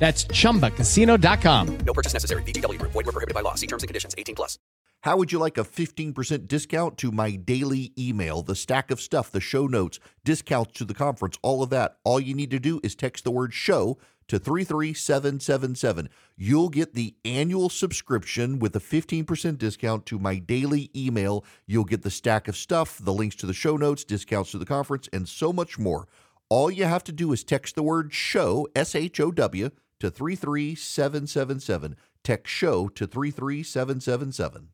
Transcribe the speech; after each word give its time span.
That's 0.00 0.24
chumbacasino.com. 0.24 1.78
No 1.86 1.92
purchase 1.92 2.14
necessary. 2.14 2.42
VGW 2.42 2.78
Group. 2.80 2.90
Void 2.92 3.06
were 3.06 3.12
prohibited 3.12 3.34
by 3.34 3.42
law. 3.42 3.54
See 3.54 3.68
terms 3.68 3.84
and 3.84 3.88
conditions. 3.88 4.14
18 4.18 4.34
plus. 4.34 4.58
How 5.02 5.16
would 5.16 5.32
you 5.32 5.38
like 5.38 5.56
a 5.56 5.64
15% 5.64 6.46
discount 6.46 6.98
to 6.98 7.10
my 7.10 7.30
daily 7.36 7.92
email, 7.98 8.42
the 8.42 8.54
stack 8.54 8.90
of 8.90 9.00
stuff, 9.00 9.30
the 9.30 9.40
show 9.40 9.66
notes, 9.66 9.98
discounts 10.24 10.72
to 10.72 10.84
the 10.84 10.92
conference, 10.92 11.38
all 11.40 11.62
of 11.62 11.70
that? 11.70 11.96
All 12.04 12.20
you 12.20 12.34
need 12.34 12.50
to 12.50 12.58
do 12.58 12.80
is 12.82 12.94
text 12.94 13.24
the 13.24 13.30
word 13.30 13.54
show 13.54 13.96
to 14.28 14.38
33777. 14.38 16.08
You'll 16.36 16.68
get 16.68 16.94
the 16.94 17.14
annual 17.24 17.68
subscription 17.68 18.58
with 18.58 18.76
a 18.76 18.80
15% 18.80 19.58
discount 19.58 20.06
to 20.06 20.18
my 20.18 20.36
daily 20.36 20.90
email. 20.94 21.44
You'll 21.66 21.84
get 21.84 22.02
the 22.02 22.10
stack 22.10 22.46
of 22.46 22.56
stuff, 22.56 22.98
the 23.02 23.12
links 23.12 23.36
to 23.36 23.46
the 23.46 23.54
show 23.54 23.76
notes, 23.76 24.04
discounts 24.04 24.50
to 24.52 24.58
the 24.58 24.66
conference, 24.66 25.08
and 25.14 25.28
so 25.28 25.52
much 25.52 25.78
more. 25.78 26.08
All 26.50 26.70
you 26.70 26.84
have 26.84 27.04
to 27.04 27.12
do 27.12 27.32
is 27.32 27.42
text 27.42 27.74
the 27.74 27.82
word 27.82 28.12
show, 28.12 28.68
S 28.76 28.94
H 28.94 29.18
O 29.18 29.30
W, 29.30 29.70
to 30.00 30.10
33777. 30.10 31.96
Text 32.24 32.52
show 32.52 32.88
to 32.88 33.06
33777. 33.06 34.68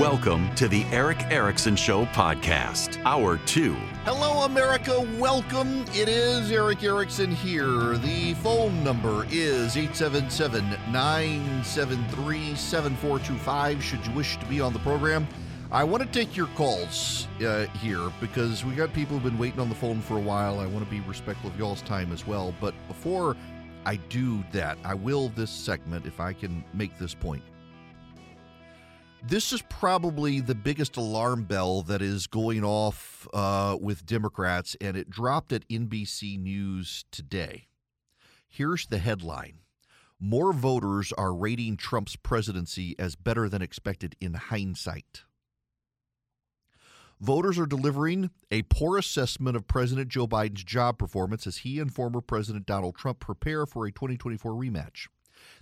Welcome 0.00 0.54
to 0.56 0.68
the 0.68 0.84
Erick 0.92 1.22
Erickson 1.30 1.74
Show 1.74 2.04
podcast, 2.06 3.02
hour 3.04 3.38
two. 3.38 3.74
Hello, 4.04 4.44
America. 4.44 5.00
Welcome. 5.18 5.84
It 5.94 6.08
is 6.08 6.52
Erick 6.52 6.84
Erickson 6.84 7.30
here. 7.30 7.96
The 7.96 8.34
phone 8.34 8.84
number 8.84 9.26
is 9.30 9.76
877 9.76 10.68
973 10.92 12.54
7425. 12.54 13.82
Should 13.82 14.06
you 14.06 14.12
wish 14.12 14.36
to 14.36 14.46
be 14.46 14.60
on 14.60 14.72
the 14.72 14.78
program, 14.80 15.26
I 15.72 15.82
want 15.82 16.00
to 16.04 16.08
take 16.08 16.36
your 16.36 16.46
calls 16.48 17.26
uh, 17.44 17.66
here 17.80 18.12
because 18.20 18.64
we 18.64 18.74
got 18.76 18.92
people 18.92 19.14
who've 19.18 19.24
been 19.24 19.38
waiting 19.38 19.58
on 19.58 19.68
the 19.68 19.74
phone 19.74 20.00
for 20.00 20.16
a 20.16 20.20
while. 20.20 20.60
I 20.60 20.66
want 20.66 20.84
to 20.84 20.90
be 20.90 21.00
respectful 21.00 21.50
of 21.50 21.58
y'all's 21.58 21.82
time 21.82 22.12
as 22.12 22.24
well. 22.24 22.54
But 22.60 22.72
before 22.86 23.36
I 23.84 23.96
do 23.96 24.44
that, 24.52 24.78
I 24.84 24.94
will 24.94 25.28
this 25.30 25.50
segment 25.50 26.06
if 26.06 26.20
I 26.20 26.32
can 26.34 26.64
make 26.72 26.96
this 26.98 27.14
point. 27.14 27.42
This 29.24 29.52
is 29.52 29.60
probably 29.62 30.38
the 30.38 30.54
biggest 30.54 30.96
alarm 30.98 31.44
bell 31.44 31.82
that 31.82 32.00
is 32.00 32.28
going 32.28 32.62
off 32.62 33.26
uh, 33.34 33.76
with 33.80 34.06
Democrats, 34.06 34.76
and 34.80 34.96
it 34.96 35.10
dropped 35.10 35.52
at 35.52 35.68
NBC 35.68 36.38
News 36.38 37.04
today. 37.10 37.66
Here's 38.46 38.86
the 38.86 38.98
headline 38.98 39.58
More 40.20 40.52
voters 40.52 41.12
are 41.14 41.34
rating 41.34 41.76
Trump's 41.76 42.14
presidency 42.14 42.94
as 43.00 43.16
better 43.16 43.48
than 43.48 43.62
expected 43.62 44.14
in 44.20 44.34
hindsight. 44.34 45.24
Voters 47.20 47.58
are 47.58 47.66
delivering 47.66 48.30
a 48.50 48.60
poor 48.62 48.98
assessment 48.98 49.56
of 49.56 49.66
President 49.66 50.08
Joe 50.08 50.26
Biden's 50.26 50.62
job 50.62 50.98
performance 50.98 51.46
as 51.46 51.58
he 51.58 51.80
and 51.80 51.92
former 51.92 52.20
President 52.20 52.66
Donald 52.66 52.94
Trump 52.96 53.20
prepare 53.20 53.64
for 53.64 53.86
a 53.86 53.90
2024 53.90 54.52
rematch. 54.52 55.08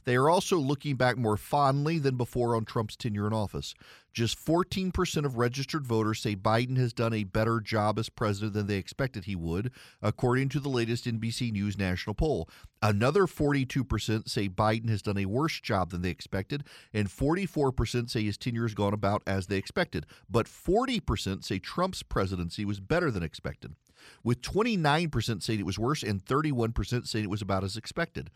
They 0.05 0.17
are 0.17 0.29
also 0.29 0.57
looking 0.59 0.97
back 0.97 1.17
more 1.17 1.37
fondly 1.37 1.99
than 1.99 2.17
before 2.17 2.55
on 2.57 2.65
Trump's 2.65 2.97
tenure 2.97 3.27
in 3.27 3.33
office. 3.33 3.75
Just 4.13 4.39
14% 4.39 5.25
of 5.25 5.39
registered 5.39 5.85
voters 5.85 6.21
say 6.21 6.37
Biden 6.37 6.77
has 6.77 6.93
done 6.93 7.13
a 7.13 7.25
better 7.25 7.61
job 7.61 7.99
as 7.99 8.09
president 8.09 8.53
than 8.55 8.69
they 8.69 8.77
expected 8.77 9.25
he 9.25 9.35
would, 9.35 9.73
according 10.01 10.51
to 10.51 10.61
the 10.61 10.69
latest 10.69 11.07
NBC 11.07 11.51
News 11.51 11.77
national 11.77 12.15
poll. 12.15 12.49
Another 12.81 13.27
42% 13.27 14.29
say 14.29 14.49
Biden 14.49 14.89
has 14.89 15.03
done 15.03 15.19
a 15.19 15.25
worse 15.27 15.61
job 15.61 15.91
than 15.91 16.03
they 16.03 16.11
expected, 16.11 16.63
and 16.93 17.09
44% 17.09 18.09
say 18.09 18.23
his 18.23 18.39
tenure 18.39 18.63
has 18.63 18.75
gone 18.75 18.95
about 18.95 19.23
as 19.27 19.49
they 19.49 19.57
expected. 19.57 20.07
But 20.31 20.47
40% 20.47 21.45
say 21.45 21.59
Trump's 21.59 22.05
presidency 22.05 22.65
was 22.65 22.79
better 22.79 23.11
than 23.11 23.25
expected, 23.25 23.75
with 24.23 24.43
29% 24.43 25.43
saying 25.43 25.59
it 25.59 25.67
was 25.67 25.79
worse 25.79 26.05
and 26.05 26.25
31% 26.25 27.09
saying 27.09 27.25
it 27.25 27.31
was 27.31 27.43
about 27.43 27.65
as 27.65 27.77
expected. 27.77 28.31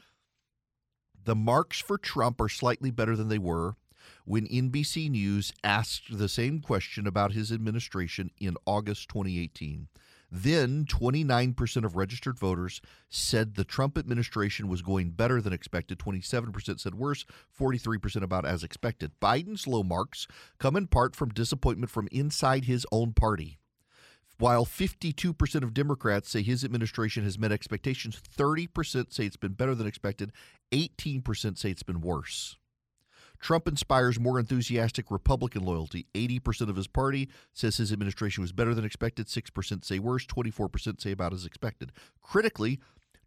The 1.28 1.34
marks 1.34 1.78
for 1.78 1.98
Trump 1.98 2.40
are 2.40 2.48
slightly 2.48 2.90
better 2.90 3.14
than 3.14 3.28
they 3.28 3.36
were 3.36 3.76
when 4.24 4.48
NBC 4.48 5.10
News 5.10 5.52
asked 5.62 6.04
the 6.08 6.26
same 6.26 6.58
question 6.60 7.06
about 7.06 7.32
his 7.32 7.52
administration 7.52 8.30
in 8.40 8.56
August 8.64 9.10
2018. 9.10 9.88
Then 10.32 10.86
29% 10.86 11.84
of 11.84 11.96
registered 11.96 12.38
voters 12.38 12.80
said 13.10 13.56
the 13.56 13.64
Trump 13.64 13.98
administration 13.98 14.68
was 14.68 14.80
going 14.80 15.10
better 15.10 15.42
than 15.42 15.52
expected. 15.52 15.98
27% 15.98 16.80
said 16.80 16.94
worse, 16.94 17.26
43% 17.60 18.22
about 18.22 18.46
as 18.46 18.64
expected. 18.64 19.12
Biden's 19.20 19.66
low 19.66 19.82
marks 19.82 20.26
come 20.58 20.76
in 20.76 20.86
part 20.86 21.14
from 21.14 21.28
disappointment 21.28 21.90
from 21.90 22.08
inside 22.10 22.64
his 22.64 22.86
own 22.90 23.12
party. 23.12 23.58
While 24.40 24.64
52% 24.64 25.64
of 25.64 25.74
Democrats 25.74 26.30
say 26.30 26.42
his 26.42 26.62
administration 26.62 27.24
has 27.24 27.38
met 27.38 27.50
expectations, 27.50 28.20
30% 28.36 29.12
say 29.12 29.24
it's 29.24 29.36
been 29.36 29.54
better 29.54 29.74
than 29.74 29.88
expected, 29.88 30.30
18% 30.70 31.58
say 31.58 31.70
it's 31.70 31.82
been 31.82 32.00
worse. 32.00 32.56
Trump 33.40 33.66
inspires 33.66 34.20
more 34.20 34.38
enthusiastic 34.38 35.10
Republican 35.10 35.64
loyalty. 35.64 36.06
80% 36.14 36.68
of 36.68 36.76
his 36.76 36.86
party 36.86 37.28
says 37.52 37.76
his 37.76 37.92
administration 37.92 38.42
was 38.42 38.52
better 38.52 38.74
than 38.74 38.84
expected, 38.84 39.26
6% 39.26 39.84
say 39.84 39.98
worse, 39.98 40.24
24% 40.26 41.00
say 41.00 41.10
about 41.10 41.32
as 41.32 41.44
expected. 41.44 41.90
Critically, 42.22 42.78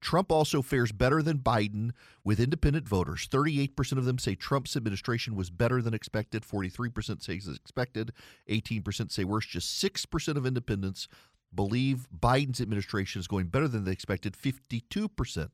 Trump 0.01 0.31
also 0.31 0.61
fares 0.61 0.91
better 0.91 1.21
than 1.21 1.37
Biden 1.37 1.91
with 2.23 2.39
independent 2.39 2.87
voters. 2.87 3.27
38% 3.27 3.97
of 3.97 4.05
them 4.05 4.17
say 4.17 4.35
Trump's 4.35 4.75
administration 4.75 5.35
was 5.35 5.51
better 5.51 5.81
than 5.81 5.93
expected. 5.93 6.43
43% 6.43 7.21
say 7.21 7.37
as 7.37 7.47
expected. 7.47 8.11
18% 8.49 9.11
say 9.11 9.23
worse. 9.23 9.45
Just 9.45 9.81
6% 9.81 10.35
of 10.35 10.45
independents 10.45 11.07
believe 11.53 12.07
Biden's 12.17 12.61
administration 12.61 13.19
is 13.19 13.27
going 13.27 13.47
better 13.47 13.67
than 13.67 13.83
they 13.83 13.91
expected. 13.91 14.33
52% 14.33 15.49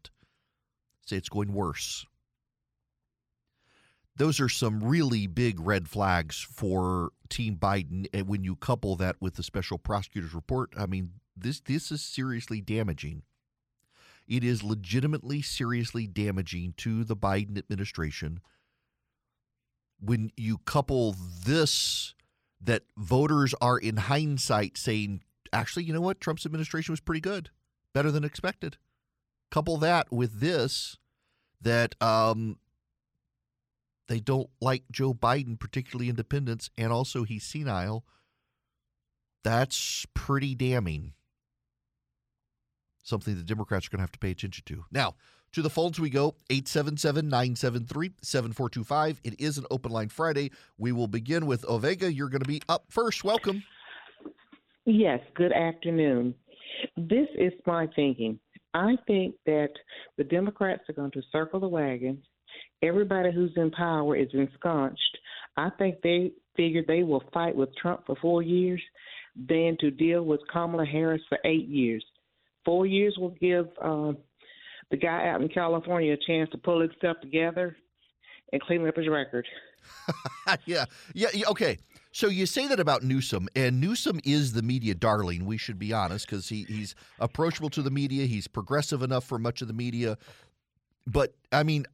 say 1.06 1.16
it's 1.18 1.30
going 1.30 1.54
worse. 1.54 2.06
Those 4.16 4.40
are 4.40 4.50
some 4.50 4.84
really 4.84 5.28
big 5.28 5.60
red 5.60 5.88
flags 5.88 6.42
for 6.42 7.12
Team 7.30 7.58
Biden. 7.58 8.08
And 8.14 8.28
when 8.28 8.44
you 8.44 8.56
couple 8.56 8.96
that 8.96 9.18
with 9.20 9.36
the 9.36 9.44
special 9.44 9.78
prosecutor's 9.78 10.34
report, 10.34 10.72
I 10.78 10.88
mean, 10.88 11.12
this 11.36 11.60
this 11.60 11.92
is 11.92 12.02
seriously 12.02 12.62
damaging. 12.62 13.22
It 14.28 14.44
is 14.44 14.64
legitimately 14.64 15.42
seriously 15.42 16.06
damaging 16.06 16.74
to 16.78 17.04
the 17.04 17.16
Biden 17.16 17.58
administration 17.58 18.42
when 20.00 20.32
you 20.36 20.58
couple 20.60 21.16
this 21.46 22.14
that 22.62 22.84
voters 22.98 23.54
are 23.62 23.78
in 23.78 23.98
hindsight 23.98 24.78
saying, 24.78 25.22
actually, 25.54 25.84
you 25.84 25.94
know 25.94 26.02
what? 26.02 26.20
Trump's 26.20 26.46
administration 26.46 26.92
was 26.92 27.00
pretty 27.00 27.22
good, 27.22 27.50
better 27.94 28.12
than 28.12 28.24
expected. 28.24 28.78
Couple 29.50 29.78
that 29.78 30.12
with 30.12 30.40
this 30.40 30.98
that 31.62 31.96
um, 32.02 32.58
they 34.08 34.20
don't 34.20 34.50
like 34.60 34.84
Joe 34.92 35.14
Biden, 35.14 35.60
particularly 35.60 36.10
independents, 36.10 36.70
and 36.78 36.92
also 36.92 37.24
he's 37.24 37.44
senile. 37.44 38.04
That's 39.44 40.06
pretty 40.14 40.54
damning 40.56 41.14
something 43.08 43.36
the 43.36 43.44
Democrats 43.44 43.88
are 43.88 43.90
going 43.90 44.00
to 44.00 44.04
have 44.04 44.12
to 44.12 44.20
pay 44.20 44.32
attention 44.32 44.64
to. 44.66 44.86
Now, 44.92 45.16
to 45.54 45.62
the 45.62 45.70
phones 45.70 46.00
we 46.00 46.10
go 46.10 46.36
877 46.50 47.30
973 47.30 48.12
7425. 48.22 49.22
It 49.24 49.40
is 49.40 49.58
an 49.58 49.66
open 49.72 49.92
line 49.92 50.10
Friday. 50.10 50.52
We 50.78 50.92
will 50.92 51.08
begin 51.08 51.46
with 51.46 51.66
Ovega. 51.66 52.14
You're 52.14 52.30
going 52.30 52.42
to 52.42 52.48
be 52.48 52.62
up 52.68 52.86
first. 52.90 53.24
Welcome. 53.24 53.64
Yes, 54.86 55.20
good 55.36 55.54
afternoon. 55.54 56.36
This 56.96 57.28
is 57.38 57.54
my 57.66 57.88
thinking. 57.96 58.40
I 58.74 58.96
think 59.08 59.36
that 59.46 59.70
the 60.18 60.24
Democrats 60.24 60.84
are 60.90 60.94
going 60.94 61.12
to 61.12 61.22
circle 61.32 61.60
the 61.60 61.68
wagons. 61.68 62.24
Everybody 62.84 63.32
who's 63.34 63.54
in 63.56 63.72
power 63.72 64.16
is 64.16 64.28
ensconced. 64.34 65.02
I 65.56 65.70
think 65.80 66.02
they 66.04 66.32
figure 66.56 66.84
they 66.88 67.04
will 67.04 67.24
fight 67.34 67.56
with 67.56 67.76
Trump 67.76 68.06
for 68.06 68.16
four 68.22 68.44
years, 68.44 68.82
then 69.36 69.78
to 69.80 69.90
deal 69.90 70.24
with 70.24 70.42
Kamala 70.52 70.86
Harris 70.86 71.22
for 71.30 71.40
eight 71.44 71.68
years. 71.68 72.04
Four 72.68 72.86
years 72.86 73.16
will 73.18 73.34
give 73.40 73.68
uh, 73.82 74.12
the 74.92 74.98
guy 74.98 75.30
out 75.30 75.42
in 75.42 75.48
California 75.48 76.12
a 76.12 76.18
chance 76.18 76.50
to 76.50 76.58
pull 76.58 76.82
his 76.82 76.92
stuff 76.98 77.16
together 77.22 77.78
and 78.52 78.62
clean 78.62 78.86
up 78.86 78.98
his 78.98 79.08
record. 79.08 79.48
yeah. 80.66 80.84
yeah, 81.14 81.30
yeah, 81.34 81.48
okay. 81.48 81.78
So 82.12 82.28
you 82.28 82.46
say 82.46 82.68
that 82.68 82.82
about 82.82 83.04
Newsom, 83.04 83.48
and 83.56 83.80
Newsom 83.80 84.20
is 84.26 84.52
the 84.52 84.62
media 84.62 84.96
darling. 84.96 85.46
We 85.46 85.56
should 85.56 85.80
be 85.80 85.94
honest 85.94 86.26
because 86.26 86.50
he, 86.50 86.64
he's 86.64 86.94
approachable 87.22 87.70
to 87.70 87.82
the 87.82 87.90
media. 87.90 88.26
He's 88.26 88.50
progressive 88.50 89.02
enough 89.02 89.24
for 89.24 89.40
much 89.40 89.62
of 89.62 89.70
the 89.70 89.74
media. 89.74 90.18
But 91.06 91.36
I 91.54 91.64
mean, 91.64 91.86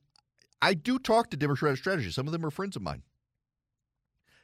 I 0.60 0.74
do 0.74 0.98
talk 0.98 1.30
to 1.30 1.38
Democratic 1.38 1.78
strategists. 1.78 2.16
Some 2.16 2.26
of 2.26 2.32
them 2.32 2.44
are 2.44 2.50
friends 2.50 2.76
of 2.76 2.82
mine. 2.82 3.04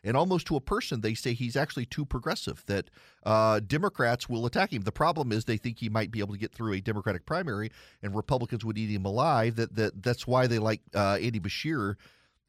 And 0.04 0.16
almost 0.16 0.48
to 0.48 0.56
a 0.56 0.62
person, 0.62 1.01
they 1.01 1.13
say 1.13 1.34
he's 1.34 1.57
actually 1.57 1.86
too 1.86 2.06
progressive, 2.06 2.63
that 2.68 2.90
uh, 3.25 3.60
Democrats 3.60 4.30
will 4.30 4.46
attack 4.46 4.72
him. 4.72 4.84
The 4.84 4.92
problem 4.92 5.31
is 5.31 5.44
they 5.44 5.57
think 5.57 5.80
he 5.80 5.90
might 5.90 6.10
be 6.10 6.19
able 6.19 6.34
to 6.34 6.40
get 6.40 6.54
through 6.54 6.74
a 6.74 6.80
Democratic 6.81 7.25
primary 7.25 7.72
and 8.01 8.16
Republicans 8.16 8.63
would 8.63 8.78
eat 8.78 8.90
him 8.90 9.06
alive. 9.06 9.57
That, 9.57 9.75
that 9.75 10.01
That's 10.01 10.25
why 10.25 10.48
they 10.48 10.60
like 10.60 10.81
uh, 10.96 11.18
Andy 11.22 11.40
Beshear 11.40 11.96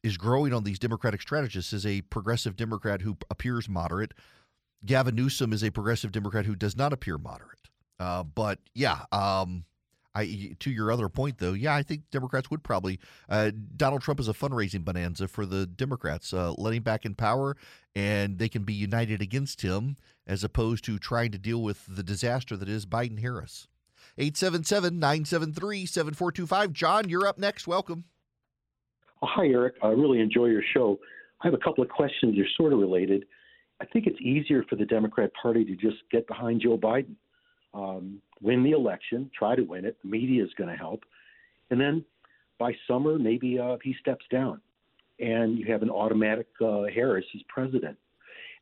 is 0.01 0.17
growing 0.17 0.53
on 0.53 0.63
these 0.63 0.79
Democratic 0.79 1.21
strategists 1.21 1.73
as 1.73 1.85
a 1.85 2.01
progressive 2.03 2.55
Democrat 2.55 3.01
who 3.01 3.17
appears 3.29 3.67
moderate. 3.67 4.13
Gavin 4.85 5.15
Newsom 5.15 5.53
is 5.53 5.63
a 5.63 5.71
progressive 5.71 6.11
Democrat 6.11 6.45
who 6.45 6.55
does 6.55 6.75
not 6.75 6.93
appear 6.93 7.17
moderate. 7.17 7.69
Uh, 7.99 8.23
but 8.23 8.59
yeah, 8.73 9.01
um, 9.11 9.65
I 10.13 10.55
to 10.59 10.71
your 10.71 10.91
other 10.91 11.09
point 11.09 11.37
though, 11.37 11.53
yeah, 11.53 11.75
I 11.75 11.83
think 11.83 12.09
Democrats 12.11 12.51
would 12.51 12.63
probably 12.63 12.99
uh, 13.29 13.51
Donald 13.75 14.01
Trump 14.01 14.19
is 14.19 14.27
a 14.27 14.33
fundraising 14.33 14.83
bonanza 14.83 15.27
for 15.27 15.45
the 15.45 15.65
Democrats, 15.65 16.33
uh, 16.33 16.53
letting 16.57 16.81
back 16.81 17.05
in 17.05 17.15
power, 17.15 17.55
and 17.95 18.37
they 18.37 18.49
can 18.49 18.63
be 18.63 18.73
united 18.73 19.21
against 19.21 19.61
him 19.61 19.95
as 20.27 20.43
opposed 20.43 20.83
to 20.85 20.99
trying 20.99 21.31
to 21.31 21.37
deal 21.37 21.61
with 21.61 21.85
the 21.87 22.03
disaster 22.03 22.57
that 22.57 22.69
is 22.69 22.85
Biden 22.85 23.19
Harris. 23.19 23.67
877 24.17 24.99
973 24.99 25.85
7425. 25.85 26.73
John, 26.73 27.09
you're 27.09 27.25
up 27.25 27.37
next. 27.37 27.67
Welcome. 27.67 28.05
Hi, 29.23 29.45
Eric. 29.47 29.75
I 29.81 29.89
really 29.89 30.19
enjoy 30.19 30.47
your 30.47 30.63
show. 30.73 30.99
I 31.41 31.47
have 31.47 31.53
a 31.53 31.57
couple 31.57 31.83
of 31.83 31.89
questions. 31.89 32.35
They're 32.35 32.45
sort 32.57 32.73
of 32.73 32.79
related. 32.79 33.25
I 33.81 33.85
think 33.85 34.07
it's 34.07 34.19
easier 34.19 34.63
for 34.69 34.75
the 34.75 34.85
Democrat 34.85 35.31
Party 35.41 35.63
to 35.65 35.75
just 35.75 35.97
get 36.11 36.27
behind 36.27 36.61
Joe 36.61 36.77
Biden, 36.77 37.15
um, 37.73 38.21
win 38.41 38.63
the 38.63 38.71
election, 38.71 39.29
try 39.37 39.55
to 39.55 39.63
win 39.63 39.85
it. 39.85 39.97
The 40.03 40.09
media 40.09 40.43
is 40.43 40.49
going 40.57 40.69
to 40.69 40.75
help. 40.75 41.03
And 41.69 41.79
then 41.79 42.03
by 42.59 42.73
summer, 42.87 43.17
maybe 43.17 43.59
uh, 43.59 43.77
he 43.83 43.95
steps 44.01 44.25
down 44.31 44.61
and 45.21 45.57
you 45.57 45.71
have 45.71 45.83
an 45.83 45.89
automatic 45.89 46.47
uh, 46.61 46.83
Harris 46.93 47.25
as 47.35 47.41
president. 47.47 47.97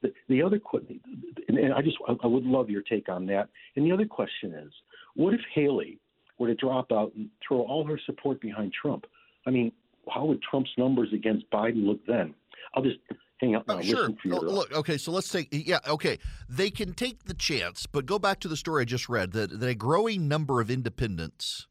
The, 0.01 0.13
the 0.27 0.43
other 0.43 0.59
question, 0.59 0.99
and 1.47 1.73
I 1.73 1.81
just 1.81 1.97
I 2.23 2.27
would 2.27 2.45
love 2.45 2.69
your 2.69 2.83
take 2.83 3.09
on 3.09 3.25
that. 3.27 3.49
And 3.75 3.85
the 3.85 3.91
other 3.91 4.05
question 4.05 4.53
is, 4.53 4.71
what 5.15 5.33
if 5.33 5.41
Haley 5.53 5.99
were 6.37 6.47
to 6.47 6.55
drop 6.55 6.91
out 6.91 7.13
and 7.15 7.29
throw 7.45 7.61
all 7.61 7.85
her 7.85 7.99
support 8.05 8.39
behind 8.39 8.73
Trump? 8.73 9.05
I 9.45 9.49
mean, 9.49 9.71
how 10.09 10.25
would 10.25 10.41
Trump's 10.41 10.69
numbers 10.77 11.09
against 11.13 11.49
Biden 11.51 11.85
look 11.85 11.99
then? 12.05 12.33
I'll 12.73 12.83
just 12.83 12.99
hang 13.39 13.51
now. 13.51 13.63
Oh, 13.67 13.81
sure. 13.81 14.09
Oh, 14.25 14.39
look, 14.39 14.71
okay, 14.71 14.97
so 14.97 15.11
let's 15.11 15.29
take 15.29 15.49
yeah, 15.51 15.79
okay. 15.87 16.17
They 16.47 16.69
can 16.69 16.93
take 16.93 17.23
the 17.25 17.33
chance, 17.33 17.85
but 17.85 18.05
go 18.05 18.19
back 18.19 18.39
to 18.41 18.47
the 18.47 18.57
story 18.57 18.81
I 18.81 18.85
just 18.85 19.09
read 19.09 19.31
that, 19.33 19.59
that 19.59 19.67
a 19.67 19.75
growing 19.75 20.27
number 20.27 20.61
of 20.61 20.69
independents 20.69 21.67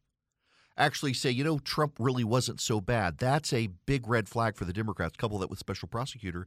actually 0.77 1.13
say, 1.13 1.31
you 1.31 1.45
know, 1.45 1.59
Trump 1.59 1.97
really 1.99 2.25
wasn't 2.25 2.61
so 2.61 2.81
bad. 2.81 3.19
That's 3.19 3.53
a 3.53 3.69
big 3.87 4.09
red 4.09 4.29
flag 4.29 4.57
for 4.57 4.65
the 4.65 4.73
Democrats. 4.73 5.17
Couple 5.17 5.39
that 5.39 5.51
with 5.51 5.59
special 5.59 5.89
prosecutor. 5.89 6.47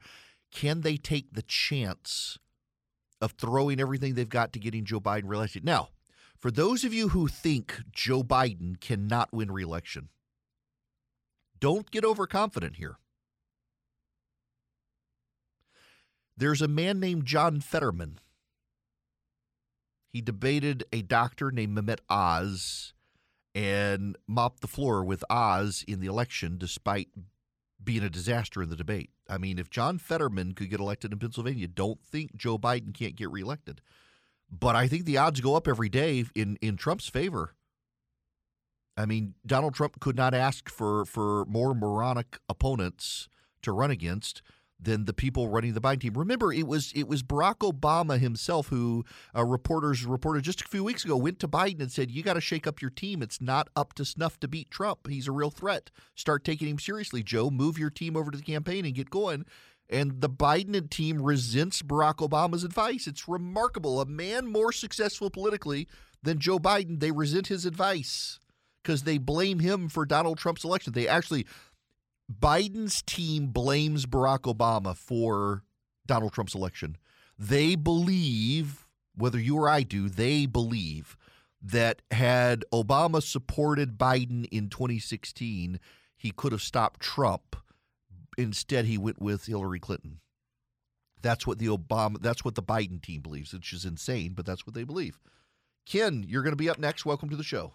Can 0.51 0.81
they 0.81 0.97
take 0.97 1.33
the 1.33 1.41
chance 1.44 2.38
of 3.21 3.33
throwing 3.33 3.79
everything 3.79 4.15
they've 4.15 4.27
got 4.27 4.51
to 4.53 4.59
getting 4.59 4.85
Joe 4.85 5.00
Biden 5.00 5.23
reelected? 5.25 5.63
Now, 5.63 5.89
for 6.38 6.50
those 6.50 6.83
of 6.83 6.94
you 6.94 7.09
who 7.09 7.27
think 7.27 7.81
Joe 7.91 8.23
Biden 8.23 8.79
cannot 8.79 9.31
win 9.31 9.51
reelection, 9.51 10.09
don't 11.59 11.91
get 11.91 12.03
overconfident 12.03 12.77
here. 12.77 12.97
There's 16.38 16.62
a 16.62 16.68
man 16.68 17.00
named 17.00 17.25
John 17.25 17.60
Fetterman. 17.62 18.19
He 20.12 20.22
debated 20.22 20.83
a 20.92 21.01
doctor 21.01 21.51
named 21.51 21.78
Mehmet 21.78 22.00
Oz 22.10 22.94
and 23.54 24.18
mopped 24.28 24.62
the 24.62 24.68
floor 24.68 25.04
with 25.04 25.24
Oz 25.30 25.83
in 25.88 26.00
the 26.00 26.07
election 26.07 26.57
despite 26.57 27.10
being 27.83 28.04
a 28.04 28.10
disaster 28.10 28.62
in 28.62 28.69
the 28.69 28.75
debate. 28.75 29.10
I 29.30 29.38
mean, 29.38 29.57
if 29.57 29.69
John 29.69 29.98
Fetterman 29.98 30.54
could 30.54 30.69
get 30.69 30.80
elected 30.80 31.13
in 31.13 31.19
Pennsylvania, 31.19 31.68
don't 31.68 32.04
think 32.04 32.36
Joe 32.36 32.57
Biden 32.57 32.94
can't 32.94 33.16
get 33.16 33.31
reelected. 33.31 33.81
But 34.50 34.75
I 34.75 34.88
think 34.88 35.06
the 35.06 35.18
odds 35.18 35.39
go 35.39 35.56
up 35.56 35.68
every 35.68 35.89
day 35.89 36.25
in, 36.36 36.57
in 36.62 36.75
Trump's 36.75 37.07
favor. 37.07 37.56
I 38.98 39.06
mean, 39.06 39.36
Donald 39.45 39.74
Trump 39.74 40.00
could 40.00 40.18
not 40.18 40.33
ask 40.33 40.69
for 40.69 41.06
for 41.06 41.45
more 41.45 41.74
moronic 41.74 42.39
opponents 42.50 43.30
to 43.62 43.72
run 43.72 43.89
against 43.89 44.42
than 44.81 45.06
the 45.06 45.13
people 45.13 45.48
running 45.48 45.74
the 45.74 45.81
Biden 45.81 46.01
team. 46.01 46.13
Remember, 46.13 46.51
it 46.51 46.68
was 46.68 46.92
it 46.95 47.07
was 47.07 47.24
Barack 47.24 47.60
Obama 47.60 48.19
himself 48.19 48.68
who 48.68 49.06
uh, 49.36 49.45
reporters 49.45 50.06
reported 50.06 50.44
just 50.44 50.62
a 50.62 50.68
few 50.68 50.83
weeks 50.83 51.06
ago 51.06 51.16
went 51.16 51.39
to 51.39 51.48
Biden 51.48 51.81
and 51.81 51.92
said, 51.92 52.10
"You 52.10 52.24
got 52.24 52.33
to 52.33 52.42
shake 52.42 52.66
up 52.66 52.81
your 52.81 52.92
team. 52.92 53.22
It's 53.22 53.39
not 53.42 53.69
up 53.75 53.94
to 53.94 54.06
snuff 54.06 54.39
to 54.39 54.48
beat 54.48 54.72
Trump. 54.72 55.07
He's 55.07 55.28
a 55.28 55.31
real 55.31 55.51
threat. 55.51 55.92
Start 56.16 56.44
taking 56.44 56.68
him 56.68 56.80
seriously, 56.80 57.24
Joe. 57.24 57.50
Move 57.50 57.78
your 57.78 57.89
team 57.89 58.18
over 58.18 58.31
to 58.31 58.38
the 58.38 58.44
campaign 58.44 58.86
and 58.86 58.95
get 58.95 59.10
going." 59.10 59.45
And 59.89 60.22
the 60.22 60.30
Biden 60.30 60.89
team 60.89 61.22
resents 61.22 61.81
Barack 61.81 62.28
Obama's 62.28 62.63
advice. 62.63 63.07
It's 63.07 63.28
remarkable. 63.28 64.00
A 64.00 64.06
man 64.06 64.48
more 64.48 64.72
successful 64.72 65.30
politically 65.30 65.86
than 66.24 66.39
Joe 66.39 66.60
Biden, 66.60 67.01
they 67.01 67.12
resent 67.12 67.48
his 67.48 67.66
advice 67.66 68.39
because 68.81 69.04
they 69.04 69.18
blame 69.18 69.60
him 69.60 69.89
for 69.89 70.06
Donald 70.06 70.38
Trump's 70.38 70.63
election. 70.63 70.94
They 70.94 71.07
actually, 71.07 71.45
Biden's 72.39 73.01
team 73.01 73.48
blames 73.48 74.06
Barack 74.06 74.42
Obama 74.42 74.95
for 74.95 75.63
Donald 76.06 76.33
Trump's 76.33 76.56
election. 76.56 76.98
They 77.38 77.75
believe, 77.75 78.86
whether 79.16 79.39
you 79.39 79.57
or 79.57 79.68
I 79.69 79.83
do, 79.83 80.10
they 80.10 80.45
believe 80.45 81.18
that 81.62 82.01
had 82.12 82.63
Obama 82.74 83.22
supported 83.22 83.98
Biden 83.98 84.48
in 84.51 84.69
2016, 84.69 85.80
he 86.18 86.31
could 86.31 86.51
have 86.51 86.62
stopped 86.62 87.00
Trump. 87.00 87.56
Instead, 88.38 88.86
he 88.86 88.98
went 88.98 89.22
with 89.22 89.45
Hillary 89.45 89.80
Clinton. 89.80 90.19
That's 91.22 91.45
what 91.45 91.60
the 91.60 91.68
Obama 91.68 92.19
that's 92.19 92.44
what 92.44 92.56
the 92.56 92.63
Biden 92.63 93.01
team 93.01 93.22
believes, 93.22 93.54
which 93.54 93.74
is 93.74 93.86
insane, 93.86 94.33
but 94.33 94.45
that's 94.45 94.66
what 94.66 94.74
they 94.74 94.83
believe. 94.83 95.19
Ken, 95.86 96.25
you're 96.28 96.44
going 96.44 96.54
to 96.54 96.57
be 96.57 96.69
up 96.69 96.80
next. 96.80 97.06
Welcome 97.06 97.30
to 97.30 97.36
the 97.36 97.44
show. 97.44 97.74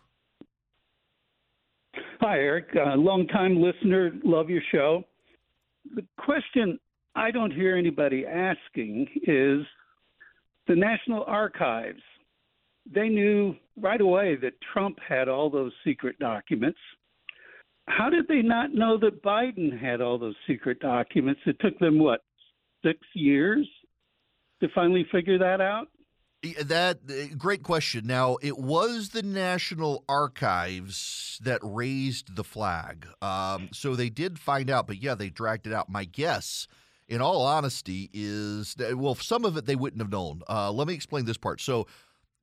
Hi, 2.20 2.38
Eric. 2.38 2.68
Uh, 2.74 2.96
long 2.96 3.26
time 3.26 3.60
listener. 3.60 4.12
Love 4.24 4.48
your 4.48 4.62
show. 4.72 5.04
The 5.94 6.04
question 6.18 6.78
I 7.14 7.30
don't 7.30 7.50
hear 7.50 7.76
anybody 7.76 8.24
asking 8.26 9.06
is 9.22 9.66
the 10.66 10.74
National 10.74 11.24
Archives. 11.24 12.00
They 12.92 13.08
knew 13.08 13.54
right 13.80 14.00
away 14.00 14.36
that 14.36 14.54
Trump 14.72 14.98
had 15.06 15.28
all 15.28 15.50
those 15.50 15.72
secret 15.84 16.18
documents. 16.18 16.78
How 17.86 18.08
did 18.08 18.26
they 18.28 18.42
not 18.42 18.72
know 18.72 18.98
that 18.98 19.22
Biden 19.22 19.78
had 19.78 20.00
all 20.00 20.18
those 20.18 20.34
secret 20.46 20.80
documents? 20.80 21.40
It 21.44 21.56
took 21.60 21.78
them, 21.78 21.98
what, 21.98 22.24
six 22.82 22.98
years 23.14 23.68
to 24.60 24.68
finally 24.74 25.06
figure 25.12 25.38
that 25.38 25.60
out? 25.60 25.88
That 26.54 26.98
uh, 27.08 27.34
great 27.36 27.62
question. 27.62 28.06
Now, 28.06 28.36
it 28.42 28.58
was 28.58 29.10
the 29.10 29.22
National 29.22 30.04
Archives 30.08 31.40
that 31.42 31.60
raised 31.62 32.36
the 32.36 32.44
flag, 32.44 33.06
um, 33.22 33.68
so 33.72 33.94
they 33.94 34.10
did 34.10 34.38
find 34.38 34.70
out. 34.70 34.86
But 34.86 35.02
yeah, 35.02 35.14
they 35.14 35.30
dragged 35.30 35.66
it 35.66 35.72
out. 35.72 35.88
My 35.88 36.04
guess, 36.04 36.68
in 37.08 37.20
all 37.20 37.42
honesty, 37.44 38.10
is 38.12 38.74
that, 38.74 38.96
well, 38.96 39.14
some 39.14 39.44
of 39.44 39.56
it 39.56 39.66
they 39.66 39.76
wouldn't 39.76 40.02
have 40.02 40.10
known. 40.10 40.42
Uh, 40.48 40.70
let 40.72 40.88
me 40.88 40.94
explain 40.94 41.24
this 41.24 41.38
part. 41.38 41.60
So. 41.60 41.86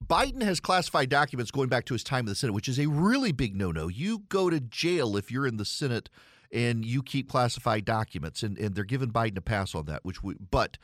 Biden 0.05 0.43
has 0.43 0.59
classified 0.59 1.07
documents 1.07 1.49
going 1.49 1.69
back 1.69 1.85
to 1.85 1.93
his 1.93 2.03
time 2.03 2.21
in 2.21 2.25
the 2.25 2.35
Senate, 2.35 2.51
which 2.51 2.67
is 2.67 2.77
a 2.77 2.87
really 2.87 3.31
big 3.31 3.55
no-no. 3.55 3.87
You 3.87 4.23
go 4.27 4.49
to 4.49 4.59
jail 4.59 5.15
if 5.15 5.31
you're 5.31 5.47
in 5.47 5.55
the 5.55 5.63
Senate 5.63 6.09
and 6.51 6.83
you 6.83 7.01
keep 7.01 7.29
classified 7.29 7.85
documents, 7.85 8.43
and, 8.43 8.57
and 8.57 8.75
they're 8.75 8.83
giving 8.83 9.11
Biden 9.11 9.37
a 9.37 9.41
pass 9.41 9.73
on 9.73 9.85
that. 9.85 10.03
Which, 10.03 10.21
we, 10.21 10.35
but 10.51 10.77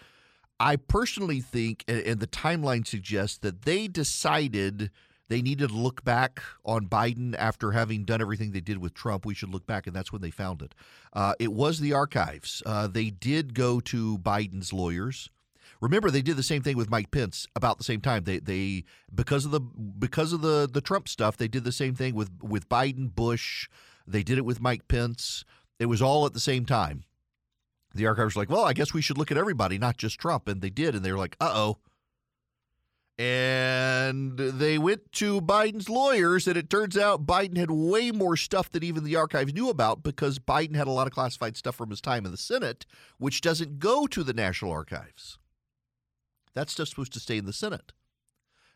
I 0.59 0.75
personally 0.75 1.39
think, 1.39 1.85
and 1.87 2.19
the 2.19 2.27
timeline 2.27 2.85
suggests 2.85 3.37
that 3.39 3.61
they 3.61 3.87
decided 3.87 4.91
they 5.29 5.41
needed 5.41 5.69
to 5.69 5.75
look 5.75 6.03
back 6.03 6.41
on 6.65 6.87
Biden 6.87 7.35
after 7.37 7.71
having 7.71 8.03
done 8.03 8.19
everything 8.19 8.51
they 8.51 8.59
did 8.59 8.79
with 8.79 8.93
Trump. 8.93 9.25
We 9.25 9.35
should 9.35 9.49
look 9.49 9.65
back, 9.65 9.87
and 9.87 9.95
that's 9.95 10.11
when 10.11 10.21
they 10.21 10.31
found 10.31 10.61
it. 10.61 10.75
Uh, 11.13 11.33
it 11.39 11.53
was 11.53 11.79
the 11.79 11.93
archives. 11.93 12.61
Uh, 12.65 12.87
they 12.87 13.09
did 13.09 13.53
go 13.53 13.79
to 13.81 14.17
Biden's 14.17 14.73
lawyers. 14.73 15.29
Remember, 15.81 16.11
they 16.11 16.23
did 16.23 16.35
the 16.35 16.43
same 16.43 16.61
thing 16.61 16.75
with 16.75 16.89
Mike 16.89 17.11
Pence 17.11 17.47
about 17.55 17.77
the 17.77 17.85
same 17.85 18.01
time. 18.01 18.25
They 18.25 18.39
they 18.39 18.83
because 19.13 19.45
of 19.45 19.51
the 19.51 19.61
because 19.61 20.33
of 20.33 20.41
the 20.41 20.67
the 20.69 20.81
Trump 20.81 21.07
stuff, 21.07 21.37
they 21.37 21.47
did 21.47 21.63
the 21.63 21.71
same 21.71 21.95
thing 21.95 22.15
with 22.15 22.31
with 22.41 22.67
Biden, 22.67 23.13
Bush. 23.13 23.69
They 24.05 24.23
did 24.23 24.37
it 24.37 24.45
with 24.45 24.59
Mike 24.59 24.89
Pence. 24.89 25.45
It 25.79 25.85
was 25.85 26.01
all 26.01 26.25
at 26.25 26.33
the 26.33 26.39
same 26.41 26.65
time 26.65 27.05
the 27.93 28.08
archives 28.08 28.36
were 28.36 28.41
like, 28.41 28.50
well, 28.50 28.65
I 28.65 28.74
guess 28.74 28.93
we 28.93 29.01
should 29.01 29.17
look 29.17 29.31
at 29.31 29.38
everybody, 29.38 29.77
not 29.77 29.98
just 29.98 30.19
Trump. 30.19 30.48
And 30.48 30.62
they 30.62 30.69
did. 30.69 30.96
And 30.96 31.03
they 31.03 31.12
were 31.12 31.17
like, 31.17 31.36
uh 31.39 31.51
oh. 31.53 31.77
And 33.17 34.38
they 34.38 34.77
went 34.77 35.12
to 35.13 35.41
Biden's 35.41 35.89
lawyers, 35.89 36.48
and 36.48 36.55
it 36.55 36.69
turns 36.69 36.98
out 36.98 37.25
Biden 37.25 37.58
had 37.58 37.69
way 37.69 38.12
more 38.12 38.38
stuff 38.38 38.72
that 38.72 38.84
even 38.84 39.03
the 39.03 39.17
archives 39.17 39.53
knew 39.53 39.69
about 39.69 40.03
because 40.03 40.39
Biden 40.39 40.77
had 40.77 40.88
a 40.88 40.91
lot 40.91 41.05
of 41.05 41.12
classified 41.12 41.58
stuff 41.58 41.75
from 41.75 41.89
his 41.89 42.00
time 42.00 42.25
in 42.25 42.31
the 42.31 42.38
Senate, 42.38 42.86
which 43.17 43.41
doesn't 43.41 43.79
go 43.79 44.08
to 44.08 44.24
the 44.24 44.31
National 44.31 44.72
Archives. 44.72 45.38
That 46.53 46.69
stuff's 46.69 46.91
supposed 46.91 47.12
to 47.12 47.19
stay 47.19 47.38
in 47.38 47.46
the 47.46 47.51
Senate. 47.51 47.91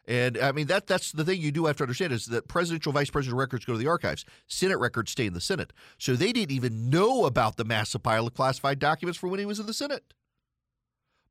And 0.06 0.38
I 0.38 0.52
mean 0.52 0.68
that 0.68 0.88
that's 0.88 1.12
the 1.14 1.24
thing 1.24 1.40
you 1.40 1.52
do 1.52 1.66
have 1.66 1.78
to 1.78 1.84
understand 1.84 2.12
is 2.12 2.26
that 2.26 2.48
presidential 2.48 2.92
vice 2.92 3.10
presidential 3.10 3.40
records 3.40 3.66
go 3.66 3.74
to 3.74 3.80
the 3.80 3.88
archives. 3.88 4.26
Senate 4.48 4.80
records 4.80 5.12
stay 5.12 5.26
in 5.26 5.34
the 5.34 5.42
Senate. 5.42 5.72
So 5.98 6.16
they 6.16 6.34
didn't 6.34 6.52
even 6.52 6.90
know 6.90 7.26
about 7.26 7.56
the 7.58 7.64
massive 7.64 8.04
pile 8.04 8.28
of 8.28 8.34
classified 8.34 8.80
documents 8.80 9.18
for 9.18 9.28
when 9.30 9.40
he 9.40 9.46
was 9.46 9.60
in 9.60 9.66
the 9.66 9.74
Senate. 9.74 10.14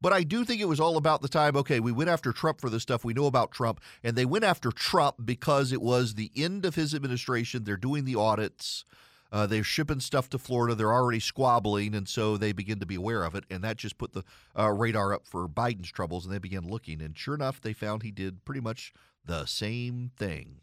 But 0.01 0.13
I 0.13 0.25
do 0.25 0.45
think 0.45 0.61
it 0.61 0.69
was 0.69 0.81
all 0.81 0.97
about 0.97 1.23
the 1.23 1.29
time, 1.29 1.57
okay, 1.57 1.79
we 1.79 1.93
went 1.93 2.11
after 2.11 2.33
Trump 2.33 2.61
for 2.61 2.69
this 2.69 2.83
stuff. 2.83 3.05
We 3.05 3.15
know 3.15 3.27
about 3.27 3.53
Trump. 3.53 3.81
And 4.03 4.17
they 4.17 4.25
went 4.25 4.43
after 4.45 4.73
Trump 4.73 5.15
because 5.25 5.71
it 5.71 5.81
was 5.81 6.15
the 6.15 6.33
end 6.35 6.65
of 6.65 6.75
his 6.75 6.93
administration. 6.93 7.63
They're 7.63 7.77
doing 7.77 8.05
the 8.05 8.17
audits. 8.17 8.85
Uh, 9.33 9.47
they're 9.47 9.65
shipping 9.65 9.99
stuff 9.99 10.29
to 10.29 10.39
Florida. 10.39 10.75
They're 10.75 10.93
already 10.93 11.19
squabbling, 11.19 11.95
and 11.95 12.07
so 12.07 12.37
they 12.37 12.53
begin 12.53 12.79
to 12.81 12.87
be 12.87 12.97
aware 12.97 13.25
of 13.25 13.35
it. 13.35 13.45
And 13.51 13.65
that 13.65 13.79
just 13.79 13.97
put 13.97 14.13
the 14.13 14.23
uh, 14.57 14.71
radar 14.71 15.15
up 15.15 15.27
for 15.27 15.49
Biden's 15.49 15.91
troubles, 15.91 16.27
and 16.27 16.35
they 16.35 16.39
began 16.39 16.69
looking. 16.69 17.01
And 17.01 17.17
sure 17.17 17.35
enough, 17.35 17.61
they 17.61 17.73
found 17.73 18.03
he 18.03 18.11
did 18.11 18.45
pretty 18.45 18.61
much 18.61 18.93
the 19.25 19.47
same 19.47 20.11
thing. 20.19 20.61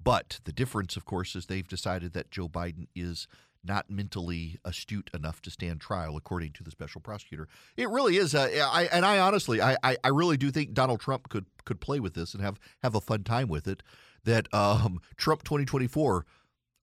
But 0.00 0.38
the 0.44 0.52
difference, 0.52 0.96
of 0.96 1.04
course, 1.04 1.34
is 1.34 1.46
they've 1.46 1.66
decided 1.66 2.12
that 2.12 2.30
Joe 2.30 2.48
Biden 2.48 2.86
is 2.94 3.26
not 3.64 3.90
mentally 3.90 4.58
astute 4.64 5.10
enough 5.12 5.42
to 5.42 5.50
stand 5.50 5.80
trial, 5.80 6.16
according 6.16 6.52
to 6.52 6.62
the 6.62 6.70
special 6.70 7.00
prosecutor. 7.00 7.48
It 7.76 7.88
really 7.90 8.16
is. 8.16 8.32
Uh, 8.32 8.48
I, 8.70 8.84
and 8.92 9.04
I 9.04 9.18
honestly, 9.18 9.60
I, 9.60 9.76
I 9.82 10.08
really 10.08 10.36
do 10.36 10.52
think 10.52 10.72
Donald 10.72 11.00
Trump 11.00 11.28
could 11.28 11.46
could 11.64 11.80
play 11.80 11.98
with 12.00 12.14
this 12.14 12.32
and 12.32 12.42
have 12.42 12.60
have 12.82 12.94
a 12.94 13.00
fun 13.00 13.24
time 13.24 13.48
with 13.48 13.66
it 13.66 13.82
that 14.24 14.52
um, 14.52 15.00
Trump 15.16 15.42
2024 15.44 16.26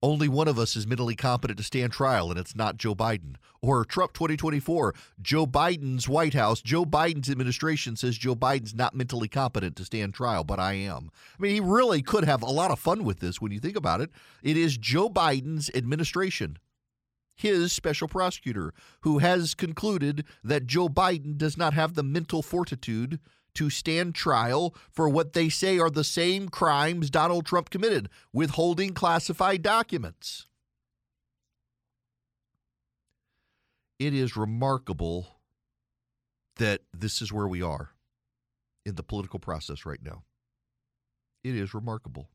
only 0.05 0.27
one 0.27 0.47
of 0.47 0.59
us 0.59 0.75
is 0.75 0.85
mentally 0.85 1.15
competent 1.15 1.57
to 1.57 1.63
stand 1.63 1.91
trial, 1.91 2.29
and 2.29 2.39
it's 2.39 2.55
not 2.55 2.77
Joe 2.77 2.93
Biden. 2.93 3.37
Or 3.59 3.83
Trump 3.83 4.13
2024, 4.13 4.93
Joe 5.19 5.47
Biden's 5.47 6.07
White 6.07 6.35
House, 6.35 6.61
Joe 6.61 6.85
Biden's 6.85 7.29
administration 7.29 7.95
says 7.95 8.15
Joe 8.15 8.35
Biden's 8.35 8.75
not 8.75 8.93
mentally 8.93 9.27
competent 9.27 9.75
to 9.77 9.85
stand 9.85 10.13
trial, 10.13 10.43
but 10.43 10.59
I 10.59 10.73
am. 10.73 11.09
I 11.37 11.41
mean, 11.41 11.53
he 11.53 11.59
really 11.59 12.03
could 12.03 12.23
have 12.23 12.43
a 12.43 12.51
lot 12.51 12.69
of 12.69 12.77
fun 12.77 13.03
with 13.03 13.19
this 13.19 13.41
when 13.41 13.51
you 13.51 13.59
think 13.59 13.75
about 13.75 13.99
it. 13.99 14.11
It 14.43 14.57
is 14.57 14.77
Joe 14.77 15.09
Biden's 15.09 15.71
administration, 15.73 16.59
his 17.35 17.73
special 17.73 18.07
prosecutor, 18.07 18.75
who 19.01 19.17
has 19.17 19.55
concluded 19.55 20.23
that 20.43 20.67
Joe 20.67 20.87
Biden 20.87 21.35
does 21.35 21.57
not 21.57 21.73
have 21.73 21.95
the 21.95 22.03
mental 22.03 22.43
fortitude 22.43 23.19
to 23.55 23.69
stand 23.69 24.15
trial 24.15 24.75
for 24.91 25.09
what 25.09 25.33
they 25.33 25.49
say 25.49 25.79
are 25.79 25.89
the 25.89 26.03
same 26.03 26.49
crimes 26.49 27.09
Donald 27.09 27.45
Trump 27.45 27.69
committed 27.69 28.09
withholding 28.31 28.93
classified 28.93 29.61
documents. 29.61 30.47
It 33.97 34.13
is 34.13 34.35
remarkable 34.35 35.27
that 36.57 36.81
this 36.93 37.21
is 37.21 37.31
where 37.31 37.47
we 37.47 37.61
are 37.61 37.91
in 38.85 38.95
the 38.95 39.03
political 39.03 39.39
process 39.39 39.85
right 39.85 40.01
now. 40.03 40.23
It 41.43 41.55
is 41.55 41.73
remarkable. 41.73 42.29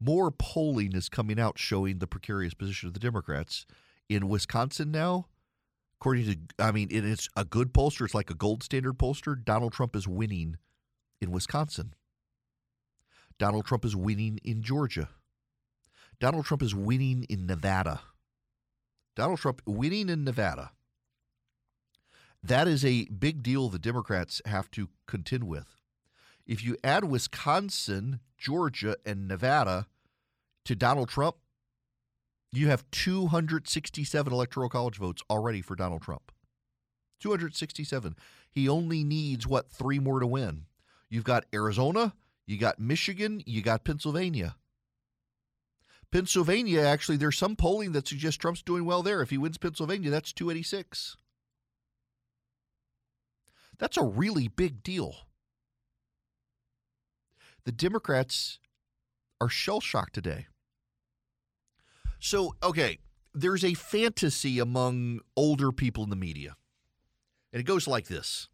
More 0.00 0.30
polling 0.30 0.94
is 0.94 1.08
coming 1.08 1.38
out 1.38 1.58
showing 1.58 1.98
the 1.98 2.06
precarious 2.06 2.54
position 2.54 2.86
of 2.86 2.94
the 2.94 3.00
Democrats. 3.00 3.66
In 4.08 4.28
Wisconsin 4.28 4.90
now, 4.90 5.26
according 6.00 6.24
to, 6.24 6.36
I 6.58 6.72
mean, 6.72 6.88
it's 6.90 7.28
a 7.36 7.44
good 7.44 7.74
pollster. 7.74 8.06
It's 8.06 8.14
like 8.14 8.30
a 8.30 8.34
gold 8.34 8.62
standard 8.62 8.98
pollster. 8.98 9.36
Donald 9.44 9.72
Trump 9.72 9.94
is 9.94 10.08
winning 10.08 10.56
in 11.20 11.30
Wisconsin. 11.30 11.92
Donald 13.38 13.66
Trump 13.66 13.84
is 13.84 13.94
winning 13.94 14.38
in 14.42 14.62
Georgia. 14.62 15.10
Donald 16.18 16.46
Trump 16.46 16.62
is 16.62 16.74
winning 16.74 17.24
in 17.28 17.46
Nevada. 17.46 18.00
Donald 19.14 19.40
Trump 19.40 19.60
winning 19.66 20.08
in 20.08 20.24
Nevada. 20.24 20.72
That 22.42 22.66
is 22.66 22.82
a 22.82 23.04
big 23.06 23.42
deal 23.42 23.68
the 23.68 23.78
Democrats 23.78 24.40
have 24.46 24.70
to 24.70 24.88
contend 25.06 25.44
with. 25.44 25.76
If 26.46 26.64
you 26.64 26.78
add 26.82 27.04
Wisconsin, 27.04 28.20
Georgia, 28.38 28.96
and 29.04 29.28
Nevada 29.28 29.86
to 30.64 30.74
Donald 30.74 31.10
Trump, 31.10 31.36
you 32.52 32.68
have 32.68 32.90
267 32.90 34.32
electoral 34.32 34.68
college 34.68 34.98
votes 34.98 35.22
already 35.30 35.60
for 35.60 35.76
Donald 35.76 36.02
Trump. 36.02 36.32
267. 37.20 38.16
He 38.50 38.68
only 38.68 39.04
needs 39.04 39.46
what 39.46 39.70
three 39.70 39.98
more 39.98 40.20
to 40.20 40.26
win. 40.26 40.66
You've 41.08 41.24
got 41.24 41.46
Arizona, 41.54 42.14
you 42.46 42.56
got 42.58 42.78
Michigan, 42.78 43.42
you 43.46 43.62
got 43.62 43.84
Pennsylvania. 43.84 44.56
Pennsylvania, 46.10 46.80
actually, 46.80 47.16
there's 47.16 47.38
some 47.38 47.54
polling 47.54 47.92
that 47.92 48.08
suggests 48.08 48.38
Trump's 48.38 48.62
doing 48.62 48.84
well 48.84 49.02
there. 49.02 49.22
If 49.22 49.30
he 49.30 49.38
wins 49.38 49.58
Pennsylvania, 49.58 50.10
that's 50.10 50.32
286. 50.32 51.16
That's 53.78 53.96
a 53.96 54.04
really 54.04 54.48
big 54.48 54.82
deal. 54.82 55.14
The 57.64 57.72
Democrats 57.72 58.58
are 59.40 59.48
shell 59.48 59.80
shocked 59.80 60.14
today. 60.14 60.46
So, 62.20 62.54
okay, 62.62 62.98
there's 63.34 63.64
a 63.64 63.74
fantasy 63.74 64.58
among 64.58 65.20
older 65.36 65.72
people 65.72 66.04
in 66.04 66.10
the 66.10 66.16
media, 66.16 66.54
and 67.52 67.60
it 67.60 67.64
goes 67.64 67.88
like 67.88 68.06
this. 68.06 68.48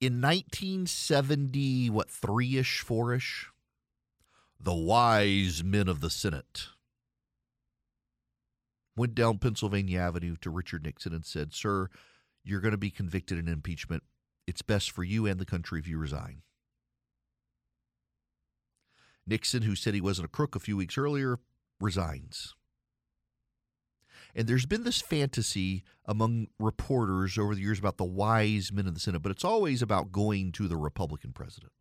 In 0.00 0.20
1970, 0.20 1.90
what, 1.90 2.10
three 2.10 2.56
ish, 2.56 2.80
four 2.80 3.14
ish, 3.14 3.50
the 4.58 4.74
wise 4.74 5.62
men 5.62 5.88
of 5.88 6.00
the 6.00 6.10
Senate 6.10 6.68
went 8.96 9.14
down 9.14 9.38
Pennsylvania 9.38 10.00
Avenue 10.00 10.36
to 10.40 10.50
Richard 10.50 10.84
Nixon 10.84 11.12
and 11.12 11.24
said, 11.24 11.52
Sir, 11.52 11.88
you're 12.44 12.60
going 12.60 12.72
to 12.72 12.78
be 12.78 12.90
convicted 12.90 13.38
in 13.38 13.46
impeachment. 13.46 14.02
It's 14.46 14.62
best 14.62 14.90
for 14.90 15.04
you 15.04 15.26
and 15.26 15.38
the 15.38 15.44
country 15.44 15.78
if 15.80 15.86
you 15.86 15.98
resign. 15.98 16.42
Nixon, 19.26 19.62
who 19.62 19.74
said 19.74 19.94
he 19.94 20.00
wasn't 20.00 20.26
a 20.26 20.30
crook 20.30 20.54
a 20.54 20.60
few 20.60 20.76
weeks 20.76 20.96
earlier, 20.96 21.38
resigns. 21.80 22.54
And 24.34 24.46
there's 24.46 24.66
been 24.66 24.84
this 24.84 25.00
fantasy 25.00 25.82
among 26.04 26.48
reporters 26.58 27.38
over 27.38 27.54
the 27.54 27.62
years 27.62 27.78
about 27.78 27.96
the 27.96 28.04
wise 28.04 28.70
men 28.70 28.86
of 28.86 28.94
the 28.94 29.00
Senate, 29.00 29.22
but 29.22 29.32
it's 29.32 29.44
always 29.44 29.80
about 29.80 30.12
going 30.12 30.52
to 30.52 30.68
the 30.68 30.76
Republican 30.76 31.32
president. 31.32 31.72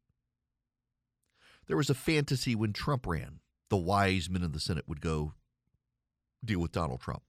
There 1.68 1.78
was 1.78 1.90
a 1.90 1.96
fantasy 1.96 2.56
when 2.56 2.74
Trump 2.74 3.06
ran, 3.06 3.40
the 3.70 3.78
wise 3.78 4.30
men 4.30 4.44
of 4.44 4.54
the 4.54 4.60
Senate 4.60 4.88
would 4.88 5.02
go 5.02 5.34
deal 6.44 6.60
with 6.60 6.72
Donald 6.72 7.02
Trump. 7.02 7.24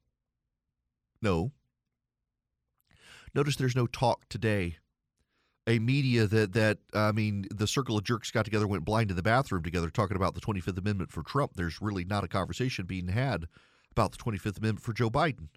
No. 1.21 1.53
Notice 3.35 3.57
there's 3.57 3.77
no 3.77 3.87
talk 3.87 4.29
today 4.29 4.77
a 5.67 5.79
media 5.79 6.27
that 6.27 6.53
that 6.53 6.79
I 6.95 7.13
mean, 7.13 7.47
the 7.51 7.67
circle 7.67 7.99
of 7.99 8.05
jerks 8.05 8.31
got 8.31 8.45
together, 8.45 8.67
went 8.67 8.85
blind 8.85 9.11
in 9.11 9.17
the 9.17 9.23
bathroom 9.23 9.63
together, 9.63 9.91
talking 9.91 10.17
about 10.17 10.35
the 10.35 10.41
25th 10.41 10.79
Amendment 10.79 11.11
for 11.11 11.23
Trump. 11.23 11.53
There's 11.55 11.83
really 11.83 12.05
not 12.05 12.25
a 12.25 12.29
conversation 12.29 12.87
being 12.87 13.09
had 13.09 13.47
about 13.91 14.13
the 14.13 14.19
25th 14.19 14.59
Amendment 14.59 14.83
for 14.83 14.93
Joe 14.93 15.11
Biden. 15.11 15.49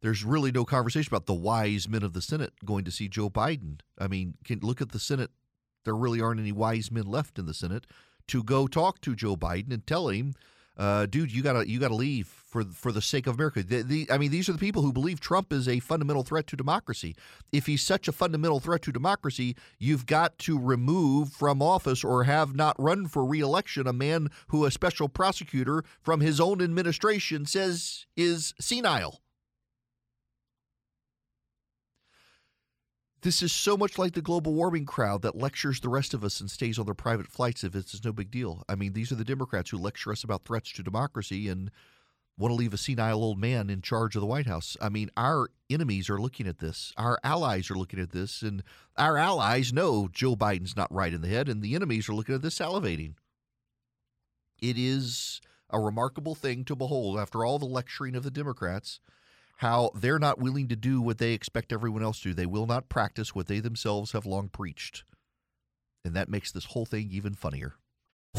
There's 0.00 0.24
really 0.24 0.50
no 0.50 0.64
conversation 0.64 1.12
about 1.12 1.26
the 1.26 1.34
wise 1.34 1.88
men 1.88 2.02
of 2.02 2.14
the 2.14 2.22
Senate 2.22 2.54
going 2.64 2.84
to 2.84 2.90
see 2.90 3.08
Joe 3.08 3.28
Biden. 3.28 3.80
I 3.98 4.08
mean, 4.08 4.34
can 4.44 4.60
look 4.60 4.80
at 4.80 4.92
the 4.92 4.98
Senate. 4.98 5.30
There 5.84 5.96
really 5.96 6.20
aren't 6.20 6.40
any 6.40 6.52
wise 6.52 6.90
men 6.90 7.04
left 7.04 7.38
in 7.38 7.46
the 7.46 7.54
Senate 7.54 7.86
to 8.28 8.42
go 8.42 8.66
talk 8.66 9.00
to 9.02 9.14
Joe 9.14 9.36
Biden 9.36 9.72
and 9.72 9.86
tell 9.86 10.08
him 10.08 10.34
uh, 10.80 11.04
dude, 11.04 11.30
you 11.30 11.42
gotta 11.42 11.68
you 11.68 11.78
gotta 11.78 11.94
leave 11.94 12.26
for 12.26 12.64
for 12.64 12.90
the 12.90 13.02
sake 13.02 13.26
of 13.26 13.34
America. 13.34 13.62
The, 13.62 13.82
the, 13.82 14.10
I 14.10 14.16
mean, 14.16 14.30
these 14.30 14.48
are 14.48 14.52
the 14.52 14.58
people 14.58 14.80
who 14.80 14.94
believe 14.94 15.20
Trump 15.20 15.52
is 15.52 15.68
a 15.68 15.78
fundamental 15.78 16.22
threat 16.22 16.46
to 16.48 16.56
democracy. 16.56 17.14
If 17.52 17.66
he's 17.66 17.82
such 17.82 18.08
a 18.08 18.12
fundamental 18.12 18.60
threat 18.60 18.80
to 18.82 18.92
democracy, 18.92 19.56
you've 19.78 20.06
got 20.06 20.38
to 20.38 20.58
remove 20.58 21.34
from 21.34 21.60
office 21.60 22.02
or 22.02 22.24
have 22.24 22.56
not 22.56 22.76
run 22.78 23.08
for 23.08 23.26
reelection 23.26 23.86
a 23.86 23.92
man 23.92 24.30
who 24.48 24.64
a 24.64 24.70
special 24.70 25.10
prosecutor 25.10 25.84
from 26.00 26.20
his 26.20 26.40
own 26.40 26.62
administration 26.62 27.44
says 27.44 28.06
is 28.16 28.54
senile. 28.58 29.20
This 33.22 33.42
is 33.42 33.52
so 33.52 33.76
much 33.76 33.98
like 33.98 34.14
the 34.14 34.22
global 34.22 34.54
warming 34.54 34.86
crowd 34.86 35.20
that 35.22 35.36
lectures 35.36 35.80
the 35.80 35.90
rest 35.90 36.14
of 36.14 36.24
us 36.24 36.40
and 36.40 36.50
stays 36.50 36.78
on 36.78 36.86
their 36.86 36.94
private 36.94 37.26
flights 37.26 37.62
if 37.62 37.74
it's 37.74 38.02
no 38.02 38.12
big 38.12 38.30
deal. 38.30 38.64
I 38.66 38.76
mean, 38.76 38.94
these 38.94 39.12
are 39.12 39.16
the 39.16 39.24
Democrats 39.24 39.70
who 39.70 39.76
lecture 39.76 40.10
us 40.10 40.24
about 40.24 40.44
threats 40.44 40.72
to 40.72 40.82
democracy 40.82 41.46
and 41.48 41.70
want 42.38 42.52
to 42.52 42.56
leave 42.56 42.72
a 42.72 42.78
senile 42.78 43.22
old 43.22 43.38
man 43.38 43.68
in 43.68 43.82
charge 43.82 44.16
of 44.16 44.20
the 44.20 44.26
White 44.26 44.46
House. 44.46 44.74
I 44.80 44.88
mean, 44.88 45.10
our 45.18 45.50
enemies 45.68 46.08
are 46.08 46.18
looking 46.18 46.46
at 46.46 46.60
this. 46.60 46.94
Our 46.96 47.18
allies 47.22 47.70
are 47.70 47.74
looking 47.74 48.00
at 48.00 48.12
this, 48.12 48.40
and 48.40 48.62
our 48.96 49.18
allies 49.18 49.70
know 49.70 50.08
Joe 50.10 50.34
Biden's 50.34 50.76
not 50.76 50.92
right 50.92 51.12
in 51.12 51.20
the 51.20 51.28
head, 51.28 51.50
and 51.50 51.60
the 51.60 51.74
enemies 51.74 52.08
are 52.08 52.14
looking 52.14 52.34
at 52.34 52.40
this 52.40 52.58
salivating. 52.58 53.14
It 54.62 54.78
is 54.78 55.42
a 55.68 55.78
remarkable 55.78 56.34
thing 56.34 56.64
to 56.64 56.74
behold 56.74 57.18
after 57.18 57.44
all 57.44 57.58
the 57.58 57.66
lecturing 57.66 58.16
of 58.16 58.22
the 58.22 58.30
Democrats 58.30 59.00
how 59.60 59.90
they're 59.94 60.18
not 60.18 60.38
willing 60.38 60.68
to 60.68 60.76
do 60.76 61.02
what 61.02 61.18
they 61.18 61.32
expect 61.32 61.70
everyone 61.70 62.02
else 62.02 62.18
to. 62.20 62.32
They 62.32 62.46
will 62.46 62.66
not 62.66 62.88
practice 62.88 63.34
what 63.34 63.46
they 63.46 63.60
themselves 63.60 64.12
have 64.12 64.24
long 64.24 64.48
preached. 64.48 65.04
And 66.02 66.14
that 66.14 66.30
makes 66.30 66.50
this 66.50 66.64
whole 66.66 66.86
thing 66.86 67.08
even 67.10 67.34
funnier. 67.34 67.74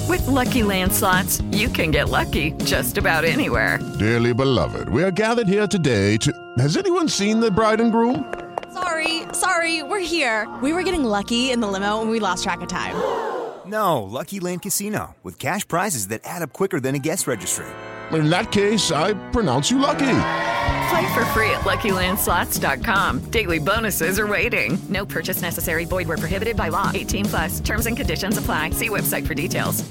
With 0.07 0.25
Lucky 0.27 0.63
Land 0.63 0.91
slots, 0.91 1.41
you 1.51 1.69
can 1.69 1.91
get 1.91 2.09
lucky 2.09 2.53
just 2.63 2.97
about 2.97 3.23
anywhere. 3.23 3.77
Dearly 3.99 4.33
beloved, 4.33 4.89
we 4.89 5.03
are 5.03 5.11
gathered 5.11 5.47
here 5.47 5.67
today 5.67 6.17
to. 6.17 6.33
Has 6.57 6.75
anyone 6.75 7.07
seen 7.07 7.39
the 7.39 7.51
bride 7.51 7.81
and 7.81 7.91
groom? 7.91 8.33
Sorry, 8.73 9.23
sorry, 9.31 9.83
we're 9.83 9.99
here. 9.99 10.51
We 10.63 10.73
were 10.73 10.81
getting 10.83 11.03
lucky 11.03 11.51
in 11.51 11.59
the 11.59 11.67
limo 11.67 12.01
and 12.01 12.09
we 12.09 12.19
lost 12.19 12.43
track 12.43 12.61
of 12.61 12.67
time. 12.67 12.95
No, 13.63 14.01
Lucky 14.01 14.39
Land 14.39 14.63
Casino, 14.63 15.15
with 15.21 15.37
cash 15.37 15.65
prizes 15.65 16.07
that 16.07 16.21
add 16.25 16.41
up 16.41 16.51
quicker 16.51 16.79
than 16.79 16.95
a 16.95 16.99
guest 16.99 17.27
registry. 17.27 17.67
In 18.11 18.29
that 18.31 18.51
case, 18.51 18.91
I 18.91 19.13
pronounce 19.29 19.69
you 19.69 19.77
lucky. 19.77 20.50
Play 20.91 21.13
for 21.13 21.23
free 21.27 21.49
at 21.51 21.61
LuckyLandSlots.com. 21.61 23.19
Daily 23.31 23.59
bonuses 23.59 24.19
are 24.19 24.27
waiting. 24.27 24.77
No 24.89 25.05
purchase 25.05 25.41
necessary. 25.41 25.85
Void 25.85 26.05
where 26.09 26.17
prohibited 26.17 26.57
by 26.57 26.67
law. 26.67 26.91
18 26.93 27.25
plus. 27.25 27.59
Terms 27.61 27.85
and 27.85 27.95
conditions 27.95 28.37
apply. 28.37 28.71
See 28.71 28.89
website 28.89 29.25
for 29.25 29.33
details. 29.33 29.89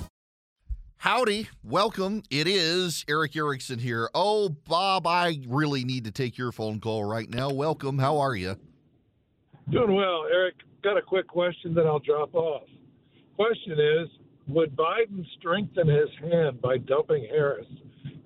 Howdy, 0.98 1.48
welcome. 1.64 2.22
It 2.28 2.46
is 2.46 3.06
Erick 3.08 3.34
Erickson 3.34 3.78
here. 3.78 4.10
Oh, 4.14 4.50
Bob, 4.50 5.06
I 5.06 5.38
really 5.48 5.82
need 5.84 6.04
to 6.04 6.10
take 6.10 6.36
your 6.36 6.52
phone 6.52 6.80
call 6.80 7.06
right 7.06 7.30
now. 7.30 7.48
Welcome. 7.48 7.98
How 7.98 8.18
are 8.18 8.36
you? 8.36 8.56
Doing 9.70 9.94
well, 9.94 10.26
Eric. 10.30 10.56
Got 10.82 10.98
a 10.98 11.02
quick 11.02 11.26
question 11.26 11.72
that 11.72 11.86
I'll 11.86 12.00
drop 12.00 12.34
off. 12.34 12.64
Question 13.36 13.80
is 13.80 14.08
Would 14.48 14.76
Biden 14.76 15.24
strengthen 15.38 15.88
his 15.88 16.10
hand 16.20 16.60
by 16.60 16.76
dumping 16.76 17.26
Harris 17.30 17.64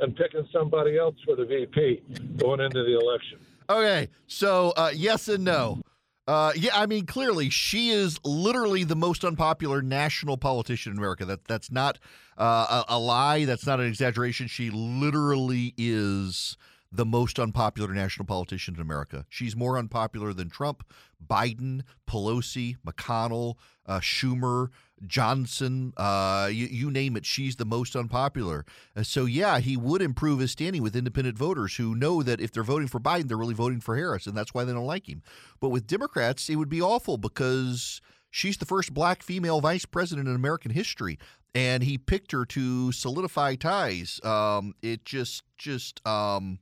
and 0.01 0.17
picking 0.17 0.47
somebody 0.53 0.99
else 0.99 1.17
for 1.25 1.37
the 1.37 1.45
VP 1.45 2.03
going 2.37 2.61
into 2.61 2.83
the 2.83 2.99
election? 2.99 3.39
Okay, 3.69 4.09
so 4.27 4.73
uh, 4.77 4.91
yes 4.95 5.29
and 5.29 5.45
no. 5.45 5.81
Uh, 6.27 6.53
yeah, 6.57 6.71
I 6.75 6.87
mean, 6.87 7.05
clearly, 7.05 7.51
she 7.51 7.91
is 7.91 8.19
literally 8.25 8.83
the 8.83 8.97
most 8.97 9.25
unpopular 9.25 9.83
national 9.83 10.39
politician 10.39 10.93
in 10.93 10.99
America. 10.99 11.27
That 11.27 11.45
that's 11.45 11.71
not 11.71 11.99
uh, 12.39 12.85
a, 12.89 12.95
a 12.95 12.99
lie. 12.99 13.45
That's 13.45 13.67
not 13.67 13.79
an 13.79 13.87
exaggeration. 13.87 14.47
She 14.47 14.71
literally 14.71 15.75
is 15.77 16.57
the 16.95 17.05
most 17.05 17.41
unpopular 17.41 17.93
national 17.93 18.25
politician 18.25 18.77
in 18.77 18.81
America. 18.81 19.27
She's 19.29 19.57
more 19.57 19.77
unpopular 19.77 20.33
than 20.33 20.49
Trump, 20.49 20.85
Biden, 21.25 21.83
Pelosi, 22.09 22.77
McConnell, 22.87 23.57
uh, 23.85 23.99
Schumer, 23.99 24.69
Johnson, 25.05 25.93
uh, 25.97 26.49
you, 26.53 26.67
you, 26.67 26.91
name 26.93 27.17
it. 27.17 27.27
She's 27.27 27.57
the 27.57 27.65
most 27.65 27.97
unpopular. 27.97 28.65
Uh, 28.97 29.03
so, 29.03 29.25
yeah, 29.25 29.59
he 29.59 29.77
would 29.77 30.03
improve 30.03 30.39
his 30.39 30.53
standing 30.53 30.83
with 30.83 30.95
independent 30.95 31.37
voters 31.37 31.77
who 31.77 31.97
know 31.97 32.23
that 32.23 32.41
if 32.41 32.53
they're 32.53 32.63
voting 32.63 32.89
for 32.89 33.01
Biden, 33.01 33.27
they're 33.27 33.37
really 33.37 33.55
voting 33.55 33.81
for 33.81 33.97
Harris, 33.97 34.27
and 34.27 34.37
that's 34.37 34.55
why 34.55 34.63
they 34.63 34.73
don't 34.73 34.87
like 34.87 35.09
him. 35.09 35.23
But 35.59 35.71
with 35.71 35.89
Democrats, 35.89 36.49
it 36.49 36.57
would 36.57 36.69
be 36.69 36.81
awful 36.81 37.17
because 37.17 38.01
she's 38.31 38.57
the 38.57 38.67
first 38.67 38.95
black 38.95 39.25
female 39.25 39.61
vice 39.61 39.85
president 39.85 40.29
in 40.29 40.35
American 40.37 40.71
history. 40.71 41.19
And 41.57 41.83
he 41.83 41.99
picked 41.99 42.33
her 42.33 42.45
to 42.47 42.91
solidify 42.93 43.57
ties. 43.57 44.21
Um, 44.25 44.75
it 44.83 45.05
just, 45.05 45.43
just, 45.57 46.05
um, 46.07 46.59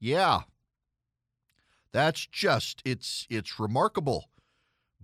yeah. 0.00 0.40
That's 1.92 2.26
just 2.26 2.82
it's 2.84 3.26
it's 3.28 3.60
remarkable. 3.60 4.30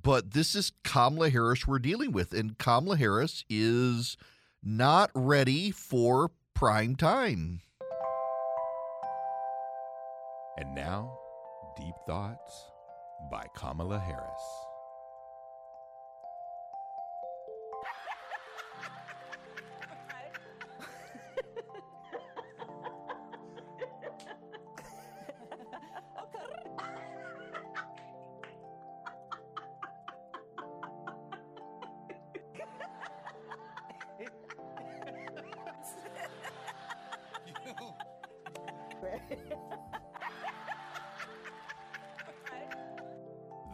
But 0.03 0.33
this 0.33 0.55
is 0.55 0.73
Kamala 0.85 1.31
Harris 1.31 1.67
we're 1.67 1.79
dealing 1.79 2.13
with 2.13 2.33
and 2.33 2.57
Kamala 2.59 2.97
Harris 2.97 3.45
is 3.51 4.17
not 4.63 5.11
ready 5.15 5.71
for 5.71 6.31
prime 6.55 6.97
time. 6.97 7.61
And 10.59 10.75
now, 10.75 11.19
Deep 11.77 11.95
Thoughts 12.07 12.71
by 13.31 13.47
Kamala 13.55 13.99
Harris. 13.99 14.66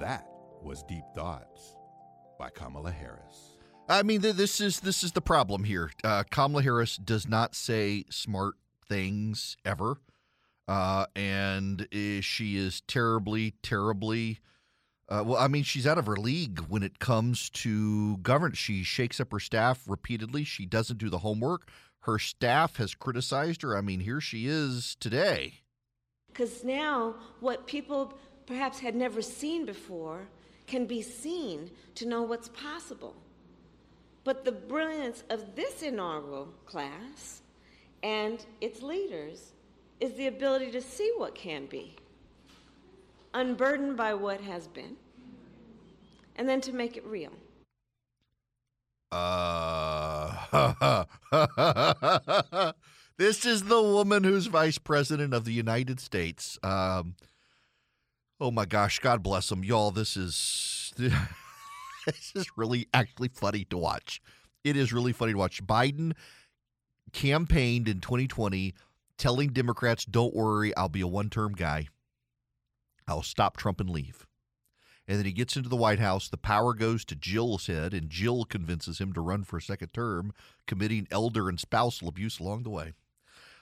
That 0.03 0.27
was 0.61 0.83
Deep 0.83 1.05
Thoughts 1.15 1.77
by 2.37 2.51
Kamala 2.51 2.91
Harris. 2.91 3.57
I 3.88 4.03
mean, 4.03 4.21
this 4.21 4.61
is 4.61 4.81
this 4.81 5.05
is 5.05 5.12
the 5.12 5.21
problem 5.21 5.62
here. 5.62 5.93
Uh, 6.03 6.25
Kamala 6.29 6.65
Harris 6.65 6.97
does 6.97 7.29
not 7.29 7.55
say 7.55 8.07
smart 8.11 8.57
things 8.88 9.57
ever, 9.65 9.99
uh, 10.67 11.07
and 11.15 11.87
she 12.21 12.57
is 12.57 12.81
terribly, 12.88 13.55
terribly. 13.62 14.41
Uh, 15.09 15.23
well, 15.25 15.38
I 15.38 15.47
mean, 15.47 15.62
she's 15.62 15.87
out 15.87 15.99
of 15.99 16.07
her 16.07 16.17
league 16.17 16.59
when 16.69 16.83
it 16.83 16.99
comes 16.99 17.49
to 17.51 18.17
governance. 18.17 18.59
She 18.59 18.83
shakes 18.83 19.21
up 19.21 19.31
her 19.31 19.38
staff 19.38 19.85
repeatedly. 19.87 20.43
She 20.43 20.67
doesn't 20.67 20.99
do 20.99 21.11
the 21.11 21.19
homework. 21.19 21.69
Her 22.01 22.19
staff 22.19 22.79
has 22.79 22.97
criticized 22.97 23.62
her. 23.62 23.77
I 23.77 23.83
mean, 23.83 24.01
here 24.01 24.21
she 24.21 24.49
is 24.49 24.97
today. 24.99 25.61
Because 26.27 26.65
now, 26.65 27.15
what 27.38 27.69
people 27.69 28.19
perhaps 28.46 28.81
had 28.81 28.94
never 28.94 29.22
seen 29.22 29.64
before 29.64 30.28
can 30.66 30.87
be 30.87 31.02
seen 31.02 31.70
to 31.96 32.07
know 32.07 32.22
what's 32.22 32.48
possible. 32.48 33.16
But 34.24 34.44
the 34.44 34.52
brilliance 34.52 35.24
of 35.31 35.57
this 35.57 35.83
inaugural 35.83 36.48
class 36.66 37.42
and 38.02 38.44
its 38.61 38.83
leaders 38.83 39.52
is 40.00 40.12
the 40.14 40.26
ability 40.26 40.70
to 40.72 40.81
see 40.81 41.12
what 41.16 41.35
can 41.35 41.66
be, 41.66 41.96
unburdened 43.35 43.96
by 43.96 44.14
what 44.14 44.40
has 44.40 44.66
been, 44.68 44.96
and 46.37 46.48
then 46.48 46.61
to 46.61 46.72
make 46.72 46.96
it 46.96 47.07
real. 47.07 47.33
Uh, 49.12 50.33
this 53.18 53.44
is 53.44 53.64
the 53.64 53.83
woman 53.83 54.24
who's 54.24 54.46
vice 54.46 54.78
president 54.78 55.35
of 55.35 55.44
the 55.44 55.52
United 55.52 56.00
States. 56.00 56.59
Um, 56.62 57.14
Oh 58.42 58.50
my 58.50 58.64
gosh, 58.64 58.98
God 58.98 59.22
bless 59.22 59.50
them, 59.50 59.62
y'all. 59.62 59.92
This 59.92 60.16
is 60.16 60.92
this 60.96 62.33
is 62.35 62.46
really 62.57 62.88
actually 62.92 63.28
funny 63.28 63.64
to 63.66 63.78
watch. 63.78 64.20
It 64.64 64.76
is 64.76 64.92
really 64.92 65.12
funny 65.12 65.31
to 65.31 65.38
watch. 65.38 65.64
Biden 65.64 66.14
campaigned 67.12 67.87
in 67.87 68.00
2020 68.00 68.74
telling 69.16 69.50
Democrats, 69.50 70.05
"Don't 70.05 70.35
worry, 70.35 70.76
I'll 70.76 70.88
be 70.88 71.02
a 71.02 71.07
one-term 71.07 71.52
guy. 71.52 71.87
I'll 73.07 73.22
stop 73.22 73.57
Trump 73.57 73.78
and 73.78 73.88
leave." 73.88 74.26
And 75.07 75.18
then 75.18 75.24
he 75.24 75.33
gets 75.33 75.57
into 75.57 75.68
the 75.68 75.76
White 75.76 76.00
House. 76.00 76.28
The 76.28 76.37
power 76.37 76.74
goes 76.74 77.05
to 77.05 77.14
Jill's 77.14 77.68
head, 77.68 77.94
and 77.94 78.11
Jill 78.11 78.44
convinces 78.44 79.00
him 79.00 79.12
to 79.12 79.20
run 79.20 79.44
for 79.44 79.59
a 79.59 79.62
second 79.62 79.94
term, 79.94 80.33
committing 80.66 81.07
elder 81.12 81.48
and 81.48 81.61
spousal 81.61 82.09
abuse 82.09 82.40
along 82.40 82.64
the 82.64 82.70
way. 82.70 82.94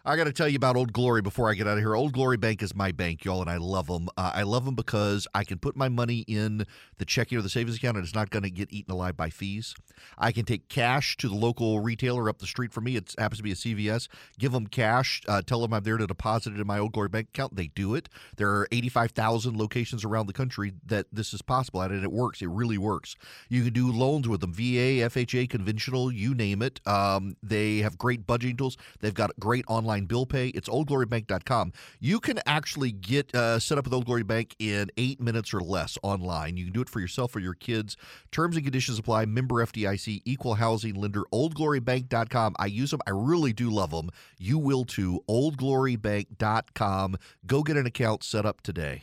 I 0.03 0.17
got 0.17 0.25
to 0.25 0.33
tell 0.33 0.49
you 0.49 0.57
about 0.57 0.77
Old 0.77 0.95
Glory 0.95 1.21
before 1.21 1.51
I 1.51 1.55
get 1.55 1.69
out 1.69 1.77
of 1.77 1.81
here. 1.81 1.95
Old 1.95 2.15
Glory 2.15 2.39
Bank 2.39 2.63
is 2.63 2.75
my 2.75 2.91
bank, 2.91 3.23
y'all, 3.23 3.43
and 3.43 3.51
I 3.51 3.59
love 3.59 3.87
them. 3.87 4.09
Uh, 4.17 4.31
I 4.35 4.45
love 4.45 4.65
them 4.65 4.75
because 4.75 5.29
I 5.35 5.45
can 5.45 5.59
put 5.59 5.77
my 5.77 5.91
money 5.91 6.21
in 6.21 6.65
the 6.97 7.05
checking 7.05 7.37
or 7.37 7.43
the 7.43 7.51
savings 7.51 7.77
account, 7.77 7.99
and 7.99 8.07
it's 8.07 8.15
not 8.15 8.31
going 8.31 8.45
to 8.45 8.51
get 8.51 8.73
eaten 8.73 8.91
alive 8.91 9.15
by 9.15 9.29
fees. 9.29 9.75
I 10.17 10.33
can 10.33 10.47
take 10.47 10.71
cash 10.71 11.19
to 11.19 11.29
the 11.29 11.35
local 11.35 11.81
retailer 11.81 12.31
up 12.31 12.39
the 12.39 12.47
street 12.47 12.73
from 12.73 12.85
me. 12.85 12.97
It 12.97 13.15
happens 13.19 13.41
to 13.41 13.43
be 13.43 13.53
a 13.53 13.55
CVS. 13.55 14.09
Give 14.39 14.53
them 14.53 14.69
cash. 14.69 15.21
Uh, 15.29 15.43
tell 15.43 15.61
them 15.61 15.75
I'm 15.75 15.83
there 15.83 15.99
to 15.99 16.07
deposit 16.07 16.55
it 16.55 16.61
in 16.61 16.67
my 16.67 16.79
Old 16.79 16.93
Glory 16.93 17.11
Bank 17.11 17.29
account. 17.35 17.57
They 17.57 17.67
do 17.67 17.95
it. 17.95 18.09
There 18.37 18.49
are 18.49 18.69
85,000 18.73 19.59
locations 19.59 20.03
around 20.03 20.29
the 20.29 20.33
country 20.33 20.73
that 20.87 21.09
this 21.13 21.35
is 21.35 21.43
possible 21.43 21.83
at, 21.83 21.91
and 21.91 22.03
it 22.03 22.13
works. 22.13 22.41
It 22.41 22.49
really 22.49 22.79
works. 22.79 23.17
You 23.51 23.65
can 23.65 23.75
do 23.75 23.93
loans 23.93 24.27
with 24.27 24.41
them, 24.41 24.55
VA, 24.55 25.05
FHA, 25.11 25.51
conventional, 25.51 26.11
you 26.11 26.35
name 26.35 26.63
it. 26.63 26.81
Um, 26.87 27.37
they 27.43 27.79
have 27.79 27.99
great 27.99 28.27
budgeting 28.27 28.57
tools. 28.57 28.79
They've 29.01 29.13
got 29.13 29.39
great 29.39 29.67
online 29.69 29.90
online 29.91 30.05
bill 30.07 30.27
pay. 30.27 30.49
It's 30.49 30.69
oldglorybank.com. 30.69 31.73
You 31.99 32.21
can 32.21 32.39
actually 32.47 32.93
get 32.93 33.35
uh, 33.35 33.59
set 33.59 33.77
up 33.79 33.85
with 33.85 33.93
Old 33.95 34.07
Glory 34.07 34.23
Bank 34.23 34.55
in 34.59 34.91
eight 34.97 35.21
minutes 35.21 35.53
or 35.53 35.61
less 35.61 35.99
online. 36.03 36.57
You 36.57 36.65
can 36.65 36.73
do 36.73 36.81
it 36.81 36.89
for 36.89 37.01
yourself 37.01 37.35
or 37.35 37.41
your 37.41 37.55
kids. 37.55 37.97
Terms 38.31 38.57
and 38.57 38.65
conditions 38.65 38.99
apply. 38.99 39.27
Member 39.27 39.57
FDIC, 39.57 40.23
equal 40.25 40.55
housing 40.55 40.95
lender, 40.95 41.25
oldglorybank.com. 41.33 42.55
I 42.59 42.67
use 42.67 42.93
them. 42.93 43.01
I 43.07 43.11
really 43.11 43.53
do 43.53 43.69
love 43.71 43.91
them. 43.91 44.11
You 44.39 44.59
will 44.59 44.85
too. 44.85 45.23
Oldglorybank.com. 45.29 47.17
Go 47.47 47.63
get 47.63 47.77
an 47.77 47.87
account 47.87 48.23
set 48.23 48.47
up 48.47 48.61
today. 48.61 49.03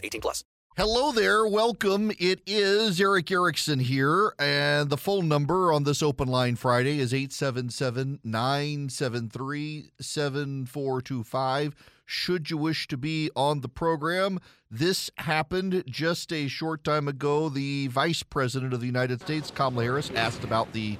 18 0.03 0.21
plus. 0.21 0.43
Hello 0.77 1.11
there. 1.11 1.45
Welcome. 1.45 2.11
It 2.17 2.39
is 2.47 3.01
Erick 3.01 3.29
Erickson 3.29 3.79
here, 3.79 4.33
and 4.39 4.89
the 4.89 4.95
phone 4.95 5.27
number 5.27 5.73
on 5.73 5.83
this 5.83 6.01
open 6.01 6.29
line 6.29 6.55
Friday 6.55 6.99
is 6.99 7.13
877 7.13 8.19
973 8.23 9.91
7425. 9.99 11.75
Should 12.05 12.49
you 12.49 12.57
wish 12.57 12.87
to 12.87 12.95
be 12.95 13.29
on 13.35 13.59
the 13.59 13.67
program, 13.67 14.39
this 14.69 15.11
happened 15.17 15.83
just 15.87 16.31
a 16.31 16.47
short 16.47 16.85
time 16.85 17.09
ago. 17.09 17.49
The 17.49 17.87
Vice 17.87 18.23
President 18.23 18.73
of 18.73 18.79
the 18.79 18.85
United 18.85 19.19
States, 19.21 19.51
Kamala 19.51 19.83
Harris, 19.83 20.09
asked 20.15 20.45
about 20.45 20.71
the 20.71 20.97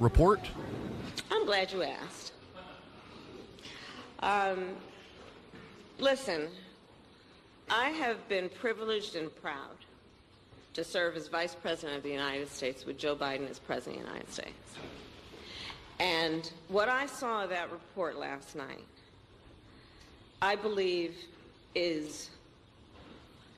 report. 0.00 0.40
I'm 1.30 1.46
glad 1.46 1.72
you 1.72 1.84
asked. 1.84 2.32
Um, 4.18 4.76
listen, 5.98 6.48
I 7.74 7.88
have 7.88 8.28
been 8.28 8.50
privileged 8.50 9.16
and 9.16 9.34
proud 9.40 9.78
to 10.74 10.84
serve 10.84 11.16
as 11.16 11.28
Vice 11.28 11.54
President 11.54 11.96
of 11.96 12.02
the 12.02 12.10
United 12.10 12.50
States 12.50 12.84
with 12.84 12.98
Joe 12.98 13.16
Biden 13.16 13.48
as 13.48 13.58
President 13.58 13.96
of 13.96 14.02
the 14.02 14.10
United 14.10 14.30
States. 14.30 14.74
And 15.98 16.52
what 16.68 16.90
I 16.90 17.06
saw 17.06 17.44
of 17.44 17.48
that 17.48 17.72
report 17.72 18.18
last 18.18 18.56
night, 18.56 18.84
I 20.42 20.54
believe 20.54 21.14
is, 21.74 22.28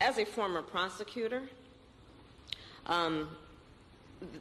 as 0.00 0.18
a 0.18 0.24
former 0.24 0.62
prosecutor, 0.62 1.42
um, 2.86 3.28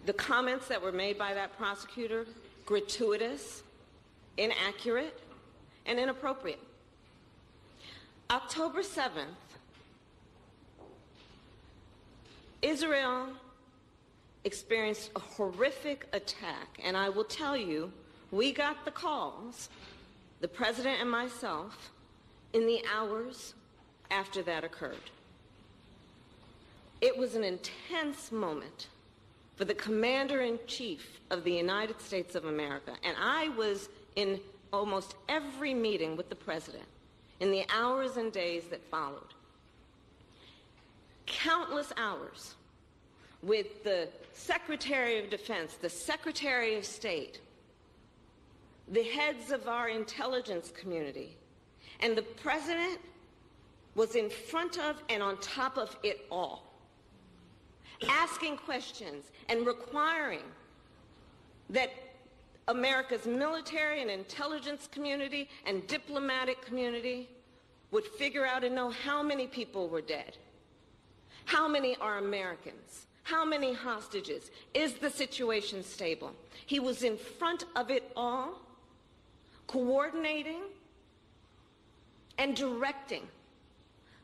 the 0.05 0.13
comments 0.13 0.67
that 0.67 0.83
were 0.83 0.91
made 0.91 1.17
by 1.17 1.33
that 1.33 1.57
prosecutor, 1.57 2.27
gratuitous, 2.67 3.63
inaccurate, 4.37 5.19
and 5.87 5.97
inappropriate. 5.97 6.59
October 8.29 8.81
7th, 8.81 9.25
Israel 12.63 13.27
experienced 14.45 15.11
a 15.15 15.19
horrific 15.19 16.07
attack, 16.13 16.79
and 16.81 16.95
I 16.97 17.09
will 17.09 17.25
tell 17.25 17.55
you, 17.55 17.91
we 18.31 18.51
got 18.53 18.85
the 18.85 18.91
calls, 18.91 19.69
the 20.39 20.47
president 20.47 21.01
and 21.01 21.11
myself, 21.11 21.91
in 22.53 22.65
the 22.65 22.81
hours 22.91 23.53
after 24.09 24.41
that 24.43 24.63
occurred. 24.63 25.09
It 27.01 27.17
was 27.17 27.35
an 27.35 27.43
intense 27.43 28.31
moment 28.31 28.87
for 29.57 29.65
the 29.65 29.73
commander 29.73 30.41
in 30.41 30.57
chief 30.65 31.19
of 31.29 31.43
the 31.43 31.51
United 31.51 32.01
States 32.01 32.33
of 32.33 32.45
America, 32.45 32.93
and 33.03 33.15
I 33.19 33.49
was 33.49 33.89
in 34.15 34.39
almost 34.71 35.15
every 35.27 35.73
meeting 35.73 36.15
with 36.15 36.29
the 36.29 36.35
president 36.35 36.85
in 37.39 37.51
the 37.51 37.65
hours 37.69 38.15
and 38.15 38.31
days 38.31 38.63
that 38.69 38.81
followed. 38.89 39.32
Countless 41.25 41.93
hours 41.97 42.55
with 43.41 43.83
the 43.83 44.07
Secretary 44.33 45.19
of 45.19 45.29
Defense, 45.29 45.75
the 45.75 45.89
Secretary 45.89 46.75
of 46.75 46.85
State, 46.85 47.41
the 48.89 49.03
heads 49.03 49.51
of 49.51 49.67
our 49.67 49.89
intelligence 49.89 50.71
community, 50.71 51.37
and 51.99 52.15
the 52.17 52.21
president 52.21 52.99
was 53.95 54.15
in 54.15 54.29
front 54.29 54.79
of 54.79 55.01
and 55.09 55.21
on 55.21 55.37
top 55.37 55.77
of 55.77 55.95
it 56.03 56.25
all, 56.31 56.73
asking 58.09 58.57
questions 58.57 59.25
and 59.49 59.65
requiring 59.65 60.41
that 61.69 61.91
America's 62.67 63.25
military 63.25 64.01
and 64.01 64.09
intelligence 64.09 64.87
community 64.91 65.49
and 65.65 65.85
diplomatic 65.87 66.61
community 66.61 67.29
would 67.91 68.05
figure 68.05 68.45
out 68.45 68.63
and 68.63 68.73
know 68.73 68.89
how 68.89 69.21
many 69.21 69.47
people 69.47 69.87
were 69.89 70.01
dead. 70.01 70.37
How 71.45 71.67
many 71.67 71.95
are 71.97 72.17
Americans? 72.17 73.07
How 73.23 73.45
many 73.45 73.73
hostages? 73.73 74.51
Is 74.73 74.93
the 74.95 75.09
situation 75.09 75.83
stable? 75.83 76.33
He 76.65 76.79
was 76.79 77.03
in 77.03 77.17
front 77.17 77.65
of 77.75 77.89
it 77.89 78.11
all, 78.15 78.59
coordinating 79.67 80.61
and 82.37 82.55
directing 82.55 83.23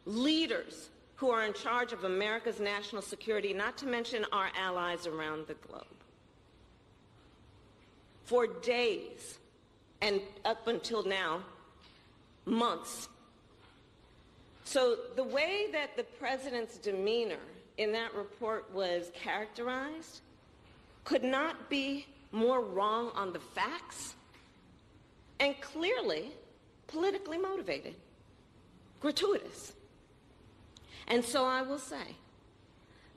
leaders 0.06 0.90
who 1.16 1.30
are 1.30 1.46
in 1.46 1.54
charge 1.54 1.94
of 1.94 2.04
America's 2.04 2.60
national 2.60 3.02
security, 3.02 3.54
not 3.54 3.78
to 3.78 3.86
mention 3.86 4.26
our 4.32 4.50
allies 4.58 5.06
around 5.06 5.48
the 5.48 5.54
globe 5.56 5.86
for 8.30 8.46
days 8.46 9.40
and 10.02 10.22
up 10.46 10.68
until 10.68 11.04
now, 11.04 11.42
months. 12.46 13.10
So 14.70 14.98
the 15.16 15.24
way 15.24 15.66
that 15.72 15.98
the 15.98 16.04
president's 16.04 16.78
demeanor 16.78 17.42
in 17.80 17.92
that 17.94 18.14
report 18.14 18.72
was 18.72 19.12
characterized 19.16 20.22
could 21.06 21.24
not 21.24 21.72
be 21.72 22.06
more 22.32 22.62
wrong 22.62 23.10
on 23.16 23.34
the 23.34 23.40
facts 23.40 24.14
and 25.40 25.60
clearly 25.60 26.30
politically 26.86 27.40
motivated, 27.40 27.96
gratuitous. 29.00 29.74
And 31.08 31.26
so 31.26 31.46
I 31.46 31.64
will 31.64 31.80
say 31.80 32.16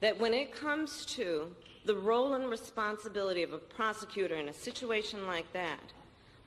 that 0.01 0.19
when 0.19 0.33
it 0.33 0.57
comes 0.57 1.05
to 1.17 1.55
the 1.85 1.95
role 1.95 2.33
and 2.33 2.49
responsibility 2.49 3.43
of 3.43 3.53
a 3.53 3.59
prosecutor 3.59 4.37
in 4.37 4.49
a 4.49 4.55
situation 4.55 5.27
like 5.27 5.53
that, 5.53 5.93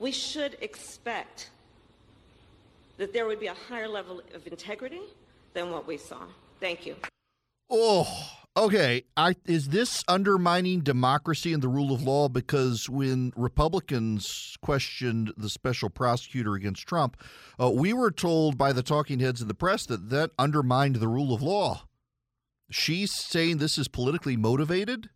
we 0.00 0.10
should 0.10 0.56
expect 0.60 1.50
that 2.98 3.12
there 3.12 3.26
would 3.26 3.40
be 3.40 3.46
a 3.46 3.54
higher 3.54 3.88
level 3.88 4.22
of 4.34 4.46
integrity 4.46 5.02
than 5.54 5.70
what 5.70 5.86
we 5.86 5.96
saw. 5.96 6.22
Thank 6.60 6.86
you. 6.86 6.96
Oh, 7.68 8.06
okay. 8.56 9.04
I, 9.16 9.34
is 9.44 9.68
this 9.68 10.04
undermining 10.06 10.80
democracy 10.80 11.52
and 11.52 11.62
the 11.62 11.68
rule 11.68 11.92
of 11.92 12.02
law? 12.02 12.28
Because 12.28 12.88
when 12.88 13.32
Republicans 13.36 14.56
questioned 14.62 15.32
the 15.36 15.48
special 15.48 15.90
prosecutor 15.90 16.54
against 16.54 16.86
Trump, 16.86 17.16
uh, 17.60 17.70
we 17.70 17.92
were 17.92 18.10
told 18.10 18.56
by 18.56 18.72
the 18.72 18.82
talking 18.82 19.20
heads 19.20 19.42
in 19.42 19.48
the 19.48 19.54
press 19.54 19.84
that 19.86 20.10
that 20.10 20.30
undermined 20.38 20.96
the 20.96 21.08
rule 21.08 21.34
of 21.34 21.42
law. 21.42 21.82
She's 22.70 23.12
saying 23.12 23.58
this 23.58 23.78
is 23.78 23.88
politically 23.88 24.36
motivated. 24.36 25.10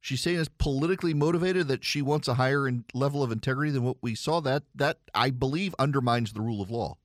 She's 0.00 0.20
saying 0.20 0.38
it's 0.38 0.48
politically 0.58 1.14
motivated 1.14 1.68
that 1.68 1.84
she 1.84 2.02
wants 2.02 2.28
a 2.28 2.34
higher 2.34 2.68
in, 2.68 2.84
level 2.94 3.22
of 3.22 3.32
integrity 3.32 3.72
than 3.72 3.82
what 3.82 3.96
we 4.00 4.14
saw. 4.14 4.40
That 4.40 4.62
that 4.74 4.98
I 5.14 5.30
believe 5.30 5.74
undermines 5.78 6.32
the 6.32 6.40
rule 6.40 6.62
of 6.62 6.70
law. 6.70 6.96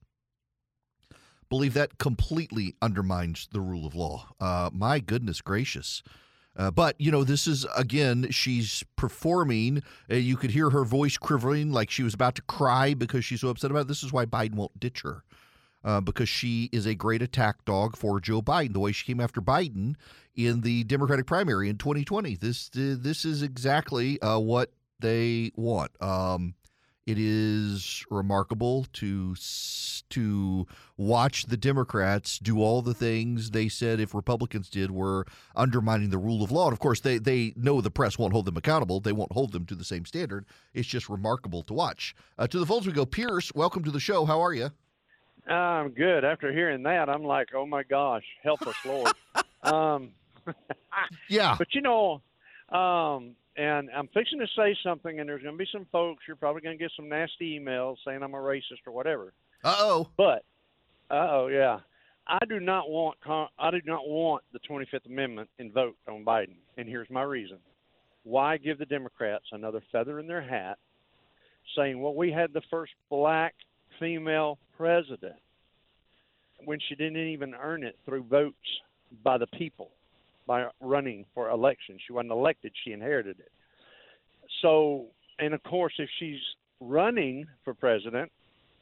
Believe 1.49 1.73
that 1.73 1.97
completely 1.97 2.75
undermines 2.81 3.47
the 3.51 3.61
rule 3.61 3.85
of 3.85 3.95
law. 3.95 4.29
Uh, 4.39 4.69
my 4.73 4.99
goodness 4.99 5.41
gracious. 5.41 6.01
Uh, 6.55 6.69
but 6.69 6.95
you 6.99 7.11
know, 7.11 7.23
this 7.23 7.47
is 7.47 7.65
again, 7.75 8.27
she's 8.29 8.83
performing. 8.95 9.81
Uh, 10.09 10.15
you 10.15 10.37
could 10.37 10.51
hear 10.51 10.69
her 10.69 10.83
voice 10.83 11.17
quivering, 11.17 11.71
like 11.71 11.89
she 11.89 12.03
was 12.03 12.13
about 12.13 12.35
to 12.35 12.41
cry 12.43 12.93
because 12.93 13.25
she's 13.25 13.41
so 13.41 13.49
upset 13.49 13.71
about 13.71 13.81
it. 13.81 13.87
This 13.87 14.03
is 14.03 14.13
why 14.13 14.25
Biden 14.25 14.55
won't 14.55 14.79
ditch 14.79 15.01
her 15.01 15.23
uh, 15.83 16.01
because 16.01 16.29
she 16.29 16.69
is 16.71 16.85
a 16.85 16.95
great 16.95 17.21
attack 17.21 17.65
dog 17.65 17.95
for 17.95 18.19
Joe 18.19 18.41
Biden. 18.41 18.73
The 18.73 18.79
way 18.79 18.91
she 18.91 19.05
came 19.05 19.19
after 19.19 19.41
Biden 19.41 19.95
in 20.35 20.61
the 20.61 20.83
Democratic 20.83 21.25
primary 21.25 21.69
in 21.69 21.77
2020. 21.77 22.35
This 22.35 22.69
this 22.73 23.25
is 23.25 23.43
exactly 23.43 24.21
uh, 24.21 24.39
what 24.39 24.71
they 24.99 25.51
want. 25.55 25.91
Um, 26.01 26.55
it 27.05 27.17
is 27.19 28.05
remarkable 28.09 28.85
to 28.93 29.35
to 30.09 30.67
watch 30.95 31.45
the 31.47 31.57
Democrats 31.57 32.39
do 32.39 32.61
all 32.61 32.81
the 32.81 32.93
things 32.93 33.51
they 33.51 33.67
said 33.67 33.99
if 33.99 34.13
Republicans 34.13 34.69
did 34.69 34.89
were 34.89 35.25
undermining 35.55 36.11
the 36.11 36.17
rule 36.17 36.43
of 36.43 36.51
law. 36.51 36.65
And 36.65 36.73
of 36.73 36.79
course, 36.79 37.01
they 37.01 37.17
they 37.17 37.53
know 37.57 37.81
the 37.81 37.91
press 37.91 38.17
won't 38.17 38.31
hold 38.31 38.45
them 38.45 38.57
accountable. 38.57 39.01
They 39.01 39.11
won't 39.11 39.33
hold 39.33 39.51
them 39.51 39.65
to 39.65 39.75
the 39.75 39.83
same 39.83 40.05
standard. 40.05 40.45
It's 40.73 40.87
just 40.87 41.09
remarkable 41.09 41.63
to 41.63 41.73
watch. 41.73 42.15
Uh, 42.37 42.47
to 42.47 42.59
the 42.59 42.65
phones 42.65 42.87
we 42.87 42.93
go. 42.93 43.05
Pierce, 43.05 43.53
welcome 43.53 43.83
to 43.83 43.91
the 43.91 43.99
show. 43.99 44.25
How 44.25 44.41
are 44.41 44.53
you? 44.53 44.71
I'm 45.47 45.89
good. 45.89 46.23
After 46.23 46.51
hearing 46.51 46.83
that, 46.83 47.09
I'm 47.09 47.23
like, 47.23 47.49
oh 47.55 47.65
my 47.65 47.83
gosh, 47.83 48.23
help 48.43 48.65
us, 48.65 48.75
Lord. 48.85 49.13
um, 49.63 50.11
yeah. 51.29 51.55
But 51.59 51.73
you 51.73 51.81
know, 51.81 52.21
um, 52.69 53.35
and 53.55 53.89
I'm 53.95 54.07
fixing 54.13 54.39
to 54.39 54.47
say 54.55 54.75
something, 54.83 55.19
and 55.19 55.27
there's 55.27 55.43
going 55.43 55.53
to 55.53 55.57
be 55.57 55.69
some 55.71 55.85
folks. 55.91 56.23
You're 56.27 56.37
probably 56.37 56.61
going 56.61 56.77
to 56.77 56.83
get 56.83 56.91
some 56.95 57.09
nasty 57.09 57.59
emails 57.59 57.97
saying 58.05 58.23
I'm 58.23 58.33
a 58.33 58.37
racist 58.37 58.87
or 58.87 58.93
whatever. 58.93 59.33
Uh 59.63 59.75
oh. 59.77 60.07
But, 60.17 60.43
uh 61.11 61.27
oh, 61.29 61.47
yeah. 61.47 61.79
I 62.25 62.39
do 62.47 62.59
not 62.59 62.89
want 62.89 63.17
I 63.59 63.71
do 63.71 63.81
not 63.85 64.07
want 64.07 64.43
the 64.53 64.59
25th 64.59 65.05
Amendment 65.05 65.49
invoked 65.59 66.07
on 66.07 66.23
Biden, 66.23 66.55
and 66.77 66.87
here's 66.87 67.09
my 67.09 67.23
reason: 67.23 67.57
why 68.23 68.55
give 68.57 68.77
the 68.77 68.85
Democrats 68.85 69.43
another 69.51 69.81
feather 69.91 70.19
in 70.19 70.27
their 70.27 70.41
hat, 70.41 70.77
saying, 71.75 72.01
"Well, 72.01 72.15
we 72.15 72.31
had 72.31 72.53
the 72.53 72.61
first 72.71 72.93
black 73.09 73.55
female 74.03 74.57
president," 74.77 75.39
when 76.65 76.79
she 76.87 76.95
didn't 76.95 77.17
even 77.17 77.53
earn 77.55 77.83
it 77.83 77.95
through 78.05 78.23
votes 78.23 78.81
by 79.23 79.37
the 79.37 79.47
people. 79.47 79.91
by 80.45 80.67
running 80.81 81.25
for 81.33 81.49
election. 81.49 81.97
She 82.05 82.11
wasn't 82.11 82.31
elected; 82.31 82.73
she 82.83 82.91
inherited 82.91 83.39
it. 83.39 83.51
So, 84.61 85.07
and 85.39 85.53
of 85.53 85.63
course, 85.63 85.93
if 85.97 86.09
she's 86.19 86.41
running 86.81 87.47
for 87.63 87.73
president 87.73 88.29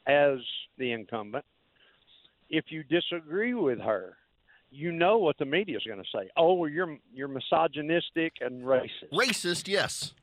as 0.06 0.38
the 0.76 0.90
incumbent, 0.90 1.44
if 2.50 2.64
you 2.70 2.82
disagree 2.82 3.54
with 3.54 3.78
her, 3.78 4.16
you 4.72 4.90
know 4.90 5.18
what 5.18 5.38
the 5.38 5.44
media 5.44 5.76
is 5.76 5.84
going 5.84 6.02
to 6.02 6.10
say. 6.12 6.30
Oh, 6.36 6.54
well, 6.54 6.68
you're 6.68 6.98
you're 7.14 7.28
misogynistic 7.28 8.32
and 8.40 8.64
racist. 8.64 9.12
Racist, 9.12 9.68
yes. 9.68 10.14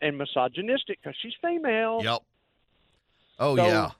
And 0.00 0.16
misogynistic 0.18 1.00
because 1.02 1.16
she's 1.20 1.34
female. 1.42 2.00
Yep. 2.02 2.22
Oh 3.42 3.56
So, 3.56 3.66
yeah. 3.66 3.90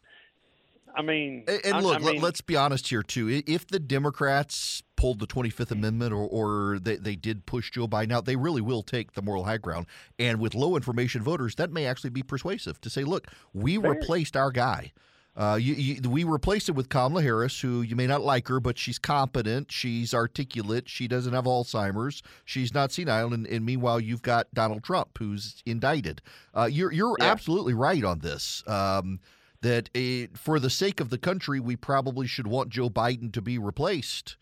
I 0.94 1.00
mean, 1.02 1.44
And, 1.48 1.60
and 1.64 1.84
look, 1.84 1.96
I 1.96 2.04
mean, 2.04 2.20
let's 2.20 2.42
be 2.42 2.54
honest 2.54 2.88
here 2.88 3.02
too. 3.02 3.42
If 3.46 3.66
the 3.66 3.78
Democrats 3.78 4.82
pulled 4.96 5.20
the 5.20 5.26
Twenty 5.26 5.48
Fifth 5.48 5.70
Amendment, 5.70 6.12
or, 6.12 6.28
or 6.28 6.78
they, 6.78 6.96
they 6.96 7.16
did 7.16 7.46
push 7.46 7.70
Joe 7.70 7.88
Biden 7.88 8.12
out, 8.12 8.26
they 8.26 8.36
really 8.36 8.60
will 8.60 8.82
take 8.82 9.12
the 9.12 9.22
moral 9.22 9.44
high 9.44 9.56
ground. 9.56 9.86
And 10.18 10.38
with 10.38 10.54
low 10.54 10.76
information 10.76 11.22
voters, 11.22 11.54
that 11.54 11.72
may 11.72 11.86
actually 11.86 12.10
be 12.10 12.22
persuasive 12.22 12.80
to 12.82 12.90
say, 12.90 13.04
look, 13.04 13.26
we 13.54 13.78
Very. 13.78 13.96
replaced 13.96 14.36
our 14.36 14.50
guy. 14.50 14.92
Uh, 15.34 15.58
you, 15.60 15.74
you, 15.74 16.10
we 16.10 16.24
replaced 16.24 16.68
it 16.68 16.72
with 16.72 16.90
Kamala 16.90 17.22
Harris, 17.22 17.58
who 17.60 17.80
you 17.80 17.96
may 17.96 18.06
not 18.06 18.20
like 18.20 18.48
her, 18.48 18.60
but 18.60 18.76
she's 18.76 18.98
competent, 18.98 19.72
she's 19.72 20.12
articulate, 20.12 20.88
she 20.90 21.08
doesn't 21.08 21.32
have 21.32 21.44
Alzheimer's, 21.44 22.22
she's 22.44 22.74
not 22.74 22.92
senile, 22.92 23.32
and, 23.32 23.46
and 23.46 23.64
meanwhile 23.64 23.98
you've 23.98 24.20
got 24.20 24.52
Donald 24.52 24.82
Trump, 24.84 25.16
who's 25.18 25.62
indicted. 25.64 26.20
Uh, 26.54 26.68
you're 26.70 26.92
you're 26.92 27.16
Yeah. 27.18 27.30
absolutely 27.30 27.72
right 27.72 28.04
on 28.04 28.18
this. 28.18 28.62
Um, 28.66 29.20
that 29.62 29.88
eh, 29.94 30.26
for 30.34 30.58
the 30.58 30.68
sake 30.68 31.00
of 31.00 31.08
the 31.08 31.18
country, 31.18 31.60
we 31.60 31.76
probably 31.76 32.26
should 32.26 32.46
want 32.48 32.68
Joe 32.68 32.90
Biden 32.90 33.32
to 33.32 33.40
be 33.40 33.56
replaced. 33.58 34.36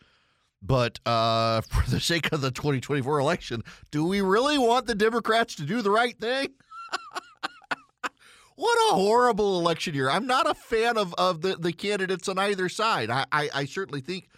But 0.62 0.98
uh, 1.06 1.60
for 1.70 1.88
the 1.88 2.00
sake 2.00 2.32
of 2.32 2.40
the 2.40 2.50
2024 2.50 3.18
election, 3.20 3.62
do 3.90 4.04
we 4.06 4.22
really 4.22 4.58
want 4.58 4.86
the 4.86 4.94
Democrats 4.94 5.54
to 5.56 5.62
do 5.64 5.82
the 5.82 5.90
right 5.90 6.18
thing? 6.18 6.48
what 8.60 8.92
a 8.92 8.94
horrible 8.94 9.58
election 9.58 9.94
year. 9.94 10.10
I'm 10.10 10.26
not 10.26 10.48
a 10.48 10.52
fan 10.52 10.98
of, 10.98 11.14
of 11.14 11.40
the, 11.40 11.56
the 11.56 11.72
candidates 11.72 12.28
on 12.28 12.38
either 12.38 12.68
side. 12.68 13.08
I, 13.08 13.24
I, 13.32 13.48
I 13.54 13.64
certainly 13.64 14.02
think 14.02 14.28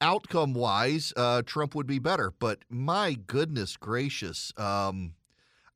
outcome 0.00 0.54
wise, 0.54 1.12
uh, 1.14 1.42
Trump 1.44 1.74
would 1.74 1.86
be 1.86 1.98
better. 1.98 2.32
But 2.38 2.60
my 2.70 3.12
goodness 3.12 3.76
gracious, 3.76 4.50
um, 4.56 5.12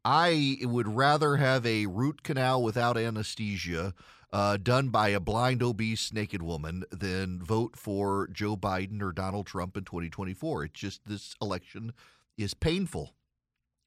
I 0.02 0.56
would 0.62 0.88
rather 0.88 1.36
have 1.36 1.66
a 1.66 1.84
root 1.84 2.22
canal 2.22 2.62
without 2.62 2.96
anesthesia 2.96 3.92
uh, 4.32 4.56
done 4.56 4.88
by 4.88 5.08
a 5.10 5.20
blind, 5.20 5.62
obese, 5.62 6.10
naked 6.10 6.40
woman 6.42 6.84
than 6.90 7.42
vote 7.42 7.76
for 7.76 8.28
Joe 8.32 8.56
Biden 8.56 9.02
or 9.02 9.12
Donald 9.12 9.46
Trump 9.46 9.76
in 9.76 9.84
2024. 9.84 10.64
It's 10.64 10.80
just 10.80 11.06
this 11.06 11.34
election 11.42 11.92
is 12.38 12.54
painful. 12.54 13.12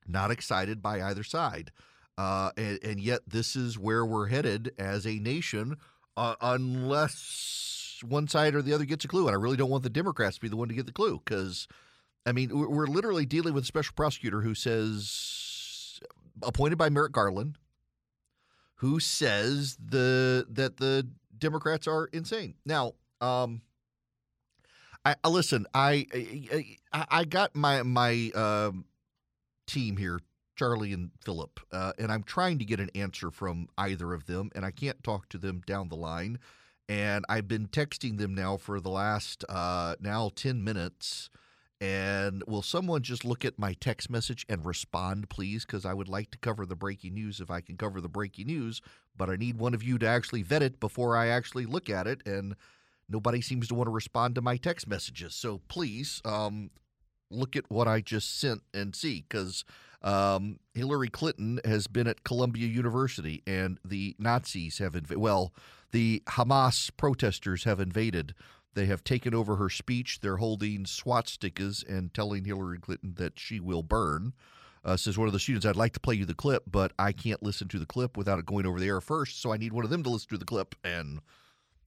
Not 0.07 0.29
excited 0.29 0.83
by 0.83 1.01
either 1.01 1.23
side. 1.23 1.71
Uh, 2.17 2.51
and, 2.57 2.79
and 2.83 2.99
yet, 2.99 3.21
this 3.27 3.55
is 3.55 3.77
where 3.77 4.05
we're 4.05 4.27
headed 4.27 4.71
as 4.77 5.05
a 5.07 5.19
nation, 5.19 5.77
uh, 6.15 6.35
unless 6.41 8.01
one 8.07 8.27
side 8.27 8.53
or 8.53 8.61
the 8.61 8.73
other 8.73 8.85
gets 8.85 9.05
a 9.05 9.07
clue. 9.07 9.27
And 9.27 9.35
I 9.35 9.39
really 9.39 9.57
don't 9.57 9.69
want 9.69 9.83
the 9.83 9.89
Democrats 9.89 10.35
to 10.35 10.41
be 10.41 10.49
the 10.49 10.57
one 10.57 10.67
to 10.67 10.73
get 10.75 10.85
the 10.85 10.91
clue 10.91 11.21
because, 11.25 11.67
I 12.25 12.31
mean, 12.31 12.49
we're 12.53 12.87
literally 12.87 13.25
dealing 13.25 13.53
with 13.53 13.63
a 13.63 13.67
special 13.67 13.93
prosecutor 13.95 14.41
who 14.41 14.53
says, 14.53 15.99
appointed 16.41 16.77
by 16.77 16.89
Merrick 16.89 17.13
Garland, 17.13 17.57
who 18.75 18.99
says 18.99 19.77
the 19.83 20.45
that 20.49 20.77
the 20.77 21.07
Democrats 21.37 21.87
are 21.87 22.09
insane. 22.11 22.55
Now, 22.65 22.93
um, 23.21 23.61
I, 25.05 25.15
I 25.23 25.29
listen. 25.29 25.65
I 25.73 26.05
I, 26.91 27.05
I 27.09 27.23
got 27.25 27.55
my 27.55 27.83
my 27.83 28.31
um, 28.35 28.85
team 29.67 29.97
here, 29.97 30.19
Charlie 30.55 30.93
and 30.93 31.11
Philip, 31.23 31.59
uh, 31.71 31.93
and 31.97 32.11
I'm 32.11 32.23
trying 32.23 32.59
to 32.59 32.65
get 32.65 32.79
an 32.79 32.89
answer 32.95 33.31
from 33.31 33.67
either 33.77 34.13
of 34.13 34.25
them, 34.25 34.51
and 34.55 34.65
I 34.65 34.71
can't 34.71 35.03
talk 35.03 35.29
to 35.29 35.37
them 35.37 35.61
down 35.65 35.89
the 35.89 35.95
line. 35.95 36.39
And 36.89 37.25
I've 37.29 37.47
been 37.47 37.67
texting 37.67 38.17
them 38.17 38.35
now 38.35 38.57
for 38.57 38.79
the 38.79 38.89
last 38.89 39.45
uh, 39.47 39.95
now 39.99 40.31
ten 40.35 40.63
minutes. 40.63 41.29
And 41.81 42.43
will 42.47 42.61
someone 42.61 43.01
just 43.01 43.25
look 43.25 43.43
at 43.43 43.59
my 43.59 43.73
text 43.73 44.09
message 44.09 44.45
and 44.47 44.65
respond, 44.65 45.29
please? 45.29 45.65
Because 45.65 45.85
I 45.85 45.93
would 45.93 46.07
like 46.07 46.31
to 46.31 46.37
cover 46.37 46.65
the 46.65 46.77
breaking 46.77 47.13
news 47.13 47.41
if 47.41 47.51
I 47.51 47.59
can 47.59 47.75
cover 47.75 47.99
the 47.99 48.07
breaking 48.07 48.47
news, 48.47 48.81
but 49.17 49.29
I 49.29 49.35
need 49.35 49.57
one 49.57 49.73
of 49.73 49.83
you 49.83 49.97
to 49.97 50.07
actually 50.07 50.43
vet 50.43 50.63
it 50.63 50.79
before 50.79 51.17
I 51.17 51.27
actually 51.27 51.65
look 51.65 51.89
at 51.89 52.07
it. 52.07 52.21
And 52.25 52.55
nobody 53.09 53.41
seems 53.41 53.67
to 53.67 53.75
want 53.75 53.87
to 53.87 53.91
respond 53.91 54.35
to 54.35 54.41
my 54.41 54.55
text 54.55 54.87
messages. 54.87 55.35
So 55.35 55.61
please 55.67 56.21
um, 56.23 56.69
look 57.33 57.55
at 57.55 57.69
what 57.69 57.87
I 57.87 58.01
just 58.01 58.39
sent 58.39 58.61
and 58.73 58.95
see, 58.95 59.25
because 59.27 59.65
um, 60.01 60.59
Hillary 60.73 61.09
Clinton 61.09 61.59
has 61.65 61.87
been 61.87 62.07
at 62.07 62.23
Columbia 62.23 62.67
University, 62.67 63.41
and 63.47 63.79
the 63.83 64.15
Nazis 64.19 64.79
have 64.79 64.95
invaded. 64.95 65.19
Well, 65.19 65.53
the 65.91 66.21
Hamas 66.27 66.89
protesters 66.97 67.63
have 67.63 67.79
invaded. 67.79 68.33
They 68.73 68.85
have 68.87 69.03
taken 69.03 69.33
over 69.33 69.55
her 69.57 69.69
speech. 69.69 70.19
They're 70.21 70.37
holding 70.37 70.85
swastikas 70.85 71.87
and 71.87 72.13
telling 72.13 72.45
Hillary 72.45 72.79
Clinton 72.79 73.13
that 73.17 73.39
she 73.39 73.59
will 73.59 73.83
burn. 73.83 74.33
Uh, 74.85 74.97
says 74.97 75.17
one 75.17 75.27
of 75.27 75.33
the 75.33 75.39
students, 75.39 75.65
I'd 75.65 75.77
like 75.77 75.93
to 75.93 75.99
play 75.99 76.15
you 76.15 76.25
the 76.25 76.33
clip, 76.33 76.63
but 76.69 76.91
I 76.99 77.13
can't 77.13 77.41
listen 77.41 77.69
to 77.69 77.79
the 77.79 77.85
clip 77.85 78.17
without 78.17 78.39
it 78.39 78.45
going 78.45 78.65
over 78.65 78.79
the 78.79 78.87
air 78.87 78.99
first. 78.99 79.41
So 79.41 79.53
I 79.53 79.57
need 79.57 79.71
one 79.71 79.85
of 79.85 79.89
them 79.89 80.03
to 80.03 80.09
listen 80.09 80.29
to 80.29 80.37
the 80.37 80.43
clip, 80.43 80.75
and 80.83 81.19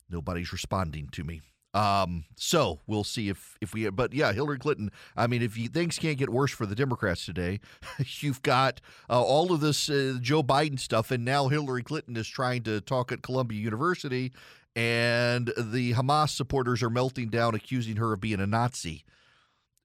nobody's 0.08 0.52
responding 0.52 1.08
to 1.12 1.22
me. 1.22 1.42
Um, 1.76 2.24
so 2.36 2.80
we'll 2.86 3.04
see 3.04 3.28
if 3.28 3.58
if 3.60 3.74
we. 3.74 3.88
But 3.90 4.14
yeah, 4.14 4.32
Hillary 4.32 4.58
Clinton. 4.58 4.90
I 5.14 5.26
mean, 5.26 5.42
if 5.42 5.58
you, 5.58 5.68
things 5.68 5.98
can't 5.98 6.16
get 6.16 6.30
worse 6.30 6.50
for 6.50 6.64
the 6.64 6.74
Democrats 6.74 7.26
today, 7.26 7.60
you've 8.20 8.40
got 8.40 8.80
uh, 9.10 9.22
all 9.22 9.52
of 9.52 9.60
this 9.60 9.90
uh, 9.90 10.14
Joe 10.22 10.42
Biden 10.42 10.80
stuff, 10.80 11.10
and 11.10 11.22
now 11.22 11.48
Hillary 11.48 11.82
Clinton 11.82 12.16
is 12.16 12.26
trying 12.26 12.62
to 12.62 12.80
talk 12.80 13.12
at 13.12 13.20
Columbia 13.20 13.60
University, 13.60 14.32
and 14.74 15.52
the 15.54 15.92
Hamas 15.92 16.30
supporters 16.30 16.82
are 16.82 16.88
melting 16.88 17.28
down, 17.28 17.54
accusing 17.54 17.96
her 17.96 18.14
of 18.14 18.22
being 18.22 18.40
a 18.40 18.46
Nazi. 18.46 19.04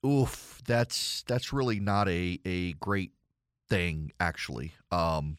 Oof, 0.06 0.62
that's 0.66 1.24
that's 1.28 1.52
really 1.52 1.82
not 1.82 2.08
a 2.08 2.40
a 2.46 2.72
great 2.74 3.12
thing, 3.68 4.14
actually. 4.18 4.72
Um, 4.94 5.38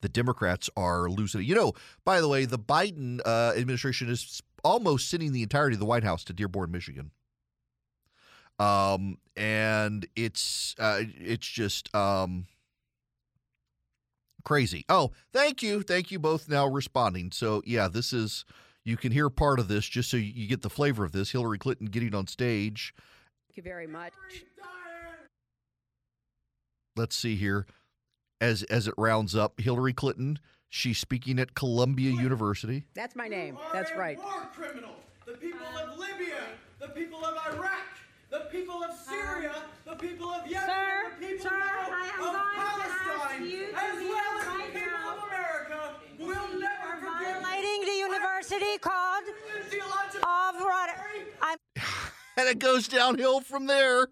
the 0.00 0.08
Democrats 0.08 0.70
are 0.76 1.08
losing 1.08 1.40
it. 1.40 1.44
You 1.44 1.54
know, 1.54 1.72
by 2.04 2.20
the 2.20 2.28
way, 2.28 2.44
the 2.44 2.58
Biden 2.58 3.20
uh, 3.24 3.52
administration 3.56 4.08
is 4.08 4.42
almost 4.64 5.08
sending 5.08 5.32
the 5.32 5.42
entirety 5.42 5.74
of 5.74 5.80
the 5.80 5.86
White 5.86 6.04
House 6.04 6.24
to 6.24 6.32
Dearborn, 6.32 6.70
Michigan. 6.70 7.10
Um, 8.58 9.18
and 9.36 10.06
it's 10.16 10.74
uh, 10.78 11.02
it's 11.20 11.46
just 11.46 11.94
um, 11.94 12.46
crazy. 14.44 14.84
Oh, 14.88 15.12
thank 15.32 15.62
you, 15.62 15.82
thank 15.82 16.10
you 16.10 16.18
both 16.18 16.48
now 16.48 16.66
responding. 16.66 17.30
So 17.30 17.62
yeah, 17.64 17.88
this 17.88 18.12
is 18.12 18.44
you 18.84 18.96
can 18.96 19.12
hear 19.12 19.30
part 19.30 19.60
of 19.60 19.68
this 19.68 19.86
just 19.88 20.10
so 20.10 20.16
you 20.16 20.48
get 20.48 20.62
the 20.62 20.70
flavor 20.70 21.04
of 21.04 21.12
this. 21.12 21.30
Hillary 21.30 21.58
Clinton 21.58 21.86
getting 21.86 22.14
on 22.14 22.26
stage. 22.26 22.94
Thank 23.48 23.58
you 23.58 23.62
very 23.62 23.86
much. 23.86 24.12
Let's 26.96 27.14
see 27.14 27.36
here. 27.36 27.66
As 28.40 28.62
as 28.64 28.86
it 28.86 28.94
rounds 28.96 29.34
up, 29.34 29.60
Hillary 29.60 29.92
Clinton. 29.92 30.38
She's 30.70 30.98
speaking 30.98 31.38
at 31.38 31.54
Columbia 31.54 32.10
University. 32.10 32.84
That's 32.94 33.16
my 33.16 33.26
name. 33.26 33.56
That's 33.72 33.90
right. 33.96 34.18
War 34.18 34.48
criminal. 34.54 34.96
The 35.26 35.32
people 35.32 35.66
of 35.66 35.98
Libya, 35.98 36.42
the 36.78 36.88
people 36.88 37.24
of 37.24 37.36
Iraq, 37.54 37.86
the 38.30 38.46
people 38.50 38.82
of 38.84 38.94
Syria, 38.96 39.54
the 39.86 39.94
people 39.96 40.28
of 40.28 40.46
Yemen, 40.46 40.68
Sir, 40.68 41.12
the 41.20 41.26
people 41.26 41.42
sir, 41.44 41.56
of, 41.56 41.88
I 41.90 42.10
am 42.14 42.20
of 42.20 42.20
going 42.20 42.34
to 42.34 42.60
ask 42.60 42.98
Palestine, 43.04 43.44
you 43.46 43.66
to 43.72 43.76
as 43.78 43.94
well 43.96 44.38
as 44.40 44.46
right 44.46 44.72
the 44.72 44.78
people 44.78 44.92
now. 44.92 45.16
of 45.16 45.24
America, 45.24 45.94
will 46.18 46.60
never 46.60 46.96
forgive. 47.00 47.42
Violating 47.42 47.84
the 47.86 47.98
university 47.98 48.78
called 48.78 49.24
of 50.22 50.54
Rod- 50.62 50.90
I'm 51.42 51.58
and 52.36 52.48
it 52.48 52.58
goes 52.58 52.88
downhill 52.88 53.40
from 53.40 53.66
there. 53.66 54.08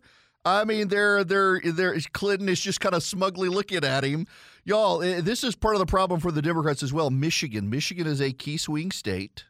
I 0.46 0.64
mean, 0.64 0.86
they're 0.86 1.24
they're 1.24 1.60
they're 1.60 1.98
Clinton 2.12 2.48
is 2.48 2.60
just 2.60 2.80
kind 2.80 2.94
of 2.94 3.02
smugly 3.02 3.48
looking 3.48 3.84
at 3.84 4.04
him. 4.04 4.28
Y'all, 4.64 5.02
eh, 5.02 5.20
this 5.20 5.42
is 5.42 5.56
part 5.56 5.74
of 5.74 5.80
the 5.80 5.86
problem 5.86 6.20
for 6.20 6.30
the 6.30 6.40
Democrats 6.40 6.84
as 6.84 6.92
well. 6.92 7.10
Michigan, 7.10 7.68
Michigan 7.68 8.06
is 8.06 8.20
a 8.20 8.32
key 8.32 8.56
swing 8.56 8.92
state, 8.92 9.44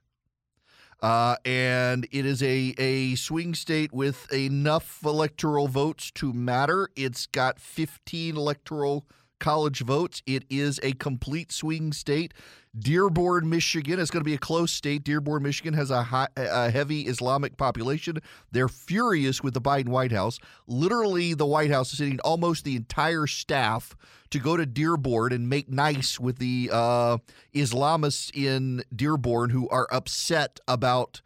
uh, 1.03 1.37
and 1.45 2.09
it 2.13 2.25
is 2.25 2.43
a 2.43 2.75
a 2.79 3.15
swing 3.15 3.55
state 3.55 3.93
with 3.93 4.33
enough 4.33 5.01
electoral 5.05 5.69
votes 5.69 6.11
to 6.13 6.33
matter. 6.33 6.89
It's 6.97 7.27
got 7.27 7.61
15 7.61 8.35
electoral 8.35 9.05
college 9.39 9.81
votes. 9.81 10.23
It 10.27 10.45
is 10.51 10.81
a 10.83 10.93
complete 10.93 11.53
swing 11.53 11.93
state. 11.93 12.35
Dearborn, 12.79 13.49
Michigan 13.49 13.99
is 13.99 14.11
going 14.11 14.21
to 14.21 14.29
be 14.29 14.35
a 14.35 14.39
close 14.39 14.71
state. 14.71 15.03
Dearborn, 15.03 15.43
Michigan 15.43 15.75
has 15.75 15.91
a, 15.91 16.03
high, 16.03 16.29
a 16.37 16.71
heavy 16.71 17.03
Islamic 17.03 17.57
population. 17.57 18.19
They're 18.53 18.69
furious 18.69 19.43
with 19.43 19.55
the 19.55 19.61
Biden 19.61 19.89
White 19.89 20.13
House. 20.13 20.39
Literally, 20.67 21.33
the 21.33 21.47
White 21.47 21.71
House 21.71 21.93
is 21.93 21.99
sending 21.99 22.21
almost 22.21 22.65
the 22.65 22.77
entire 22.77 23.27
staff 23.27 23.97
to 24.31 24.39
go 24.39 24.57
to 24.57 24.67
Dearborn 24.67 25.33
and 25.33 25.49
make 25.49 25.71
nice 25.71 26.21
with 26.21 26.39
the 26.39 26.69
uh, 26.73 27.19
Islamists 27.55 28.31
in 28.35 28.83
Dearborn 28.95 29.51
who 29.51 29.69
are 29.71 29.89
upset 29.91 30.61
about 30.69 31.23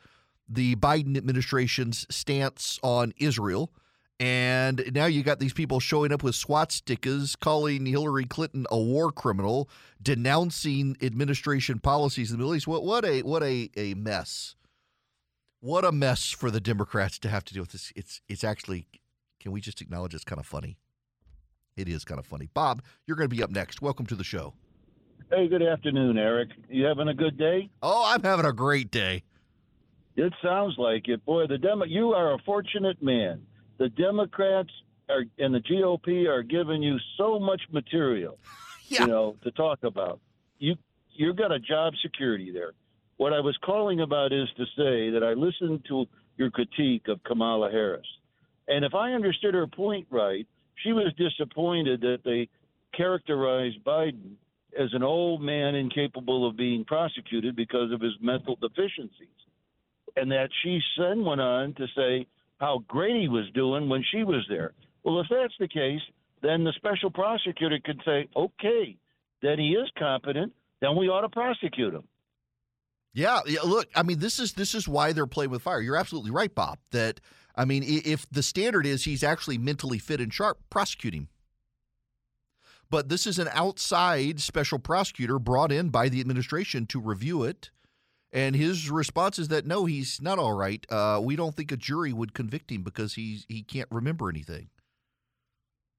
the 0.49 0.77
Biden 0.77 1.17
administration's 1.17 2.07
stance 2.11 2.79
on 2.83 3.13
Israel. 3.17 3.73
And 4.21 4.93
now 4.95 5.07
you 5.07 5.23
got 5.23 5.39
these 5.39 5.55
people 5.55 5.81
showing 5.81 6.13
up 6.13 6.23
with 6.23 6.35
swastikas, 6.35 7.41
calling 7.41 7.87
Hillary 7.87 8.27
Clinton 8.27 8.67
a 8.71 8.79
war 8.79 9.11
criminal, 9.11 9.71
denouncing 10.01 10.99
administration 11.01 11.79
policies 11.79 12.31
in 12.31 12.37
the 12.37 12.39
Middle 12.39 12.55
East. 12.55 12.69
What 12.69 12.85
what 12.85 13.07
a 13.07 13.23
what 13.23 13.43
a, 13.43 13.71
a 13.79 13.95
mess. 13.95 14.57
What 15.61 15.87
a 15.87 15.93
mess 15.93 16.31
for 16.31 16.51
the 16.51 16.61
Democrats 16.61 17.19
to 17.21 17.31
have 17.31 17.45
to 17.47 17.55
deal 17.55 17.63
with 17.63 17.73
this. 17.73 17.95
It's 17.97 18.21
it's 18.29 18.45
actually 18.45 18.87
can 19.41 19.53
we 19.53 19.63
just 19.63 19.81
acknowledge 19.81 20.15
it's 20.15 20.25
kind 20.25 20.39
of 20.39 20.47
funny? 20.47 20.77
It 21.75 21.89
is 21.89 22.05
kind 22.05 22.19
of 22.19 22.27
funny. 22.27 22.51
Bob, 22.53 22.83
you're 23.07 23.17
going 23.17 23.31
to 23.31 23.35
be 23.35 23.43
up 23.43 23.51
next. 23.51 23.81
Welcome 23.81 24.05
to 24.07 24.15
the 24.15 24.25
show. 24.25 24.53
Hey, 25.31 25.49
good 25.49 25.63
afternoon, 25.63 26.19
Eric. 26.19 26.51
You 26.69 26.85
having 26.85 27.09
a 27.09 27.15
good 27.15 27.39
day? 27.39 27.71
Oh, 27.83 28.05
I'm 28.07 28.23
having 28.23 28.45
a 28.45 28.53
great 28.53 28.91
day. 28.91 29.23
It 30.17 30.35
sounds 30.43 30.75
like 30.77 31.09
it. 31.09 31.25
Boy, 31.25 31.47
the 31.47 31.57
Demo- 31.57 31.87
you 31.87 32.13
are 32.13 32.35
a 32.35 32.39
fortunate 32.45 33.03
man. 33.03 33.47
The 33.81 33.89
Democrats 33.89 34.69
are 35.09 35.25
and 35.39 35.55
the 35.55 35.61
GOP 35.61 36.29
are 36.29 36.43
giving 36.43 36.83
you 36.83 36.99
so 37.17 37.41
much 37.41 37.63
material, 37.73 38.39
you 38.89 39.07
know, 39.07 39.37
to 39.43 39.51
talk 39.53 39.83
about. 39.83 40.21
You 40.59 40.77
you've 41.15 41.37
got 41.37 41.51
a 41.51 41.59
job 41.59 41.95
security 42.03 42.53
there. 42.53 42.73
What 43.17 43.33
I 43.33 43.41
was 43.41 43.57
calling 43.65 44.03
about 44.03 44.35
is 44.35 44.49
to 44.59 44.65
say 44.77 45.11
that 45.11 45.23
I 45.25 45.33
listened 45.33 45.87
to 45.89 46.05
your 46.37 46.51
critique 46.51 47.09
of 47.09 47.25
Kamala 47.25 47.71
Harris. 47.71 48.07
And 48.69 48.85
if 48.85 48.95
I 48.95 49.13
understood 49.13 49.55
her 49.55 49.67
point 49.67 50.07
right, 50.11 50.47
she 50.83 50.93
was 50.93 51.13
disappointed 51.17 52.03
that 52.03 52.21
they 52.23 52.51
characterized 52.95 53.83
Biden 53.83 54.35
as 54.79 54.91
an 54.93 55.03
old 55.03 55.41
man 55.41 55.75
incapable 55.75 56.47
of 56.47 56.55
being 56.55 56.85
prosecuted 56.85 57.57
because 57.57 57.93
of 57.93 58.03
his 58.03 58.13
mental 58.21 58.57
deficiencies. 58.57 59.29
And 60.17 60.31
that 60.33 60.51
she 60.63 60.81
then 60.99 61.25
went 61.25 61.41
on 61.41 61.73
to 61.75 61.87
say 61.97 62.27
how 62.61 62.85
great 62.87 63.21
he 63.21 63.29
was 63.29 63.51
doing 63.55 63.89
when 63.89 64.05
she 64.13 64.23
was 64.23 64.45
there. 64.49 64.73
Well, 65.03 65.21
if 65.21 65.27
that's 65.31 65.55
the 65.59 65.69
case, 65.69 66.01
then 66.43 66.63
the 66.63 66.73
special 66.77 67.11
prosecutor 67.11 67.79
could 67.85 68.01
say, 68.05 68.29
okay, 68.37 68.97
then 69.43 69.59
he 69.59 69.71
is 69.71 69.91
competent, 69.99 70.53
then 70.81 70.97
we 70.97 71.09
ought 71.09 71.23
to 71.23 71.29
prosecute 71.29 71.95
him. 71.95 72.05
Yeah, 73.13 73.41
yeah, 73.47 73.63
look, 73.65 73.89
I 73.97 74.05
mean 74.05 74.21
this 74.21 74.39
is 74.39 74.53
this 74.53 74.73
is 74.73 74.87
why 74.87 75.13
they're 75.13 75.27
playing 75.27 75.51
with 75.51 75.63
fire. 75.63 75.81
You're 75.81 75.97
absolutely 75.97 76.31
right, 76.31 76.55
Bob, 76.55 76.79
that 76.93 77.21
I 77.57 77.65
mean 77.65 77.83
if 77.85 78.29
the 78.31 78.43
standard 78.43 78.87
is 78.87 79.05
he's 79.05 79.25
actually 79.25 79.59
mentally 79.59 79.99
fit 79.99 80.21
and 80.21 80.33
sharp, 80.33 80.61
prosecute 80.71 81.15
him. 81.15 81.29
But 82.89 83.09
this 83.09 83.27
is 83.27 83.39
an 83.39 83.49
outside 83.53 84.41
special 84.41 84.79
prosecutor 84.79 85.39
brought 85.39 85.73
in 85.73 85.89
by 85.89 86.09
the 86.09 86.21
administration 86.21 86.87
to 86.87 87.01
review 87.01 87.43
it. 87.43 87.71
And 88.33 88.55
his 88.55 88.91
response 88.91 89.39
is 89.39 89.49
that 89.49 89.67
no, 89.67 89.87
he's 89.87 90.23
not 90.23 90.39
all 90.39 90.53
right. 90.53 90.85
Uh, 90.89 91.21
we 91.23 91.35
don't 91.35 91.57
think 91.57 91.73
a 91.73 91.77
jury 91.77 92.13
would 92.13 92.33
convict 92.33 92.71
him 92.71 92.83
because 92.83 93.15
he's 93.15 93.45
he 93.49 93.63
can't 93.63 93.89
remember 93.91 94.29
anything. 94.29 94.69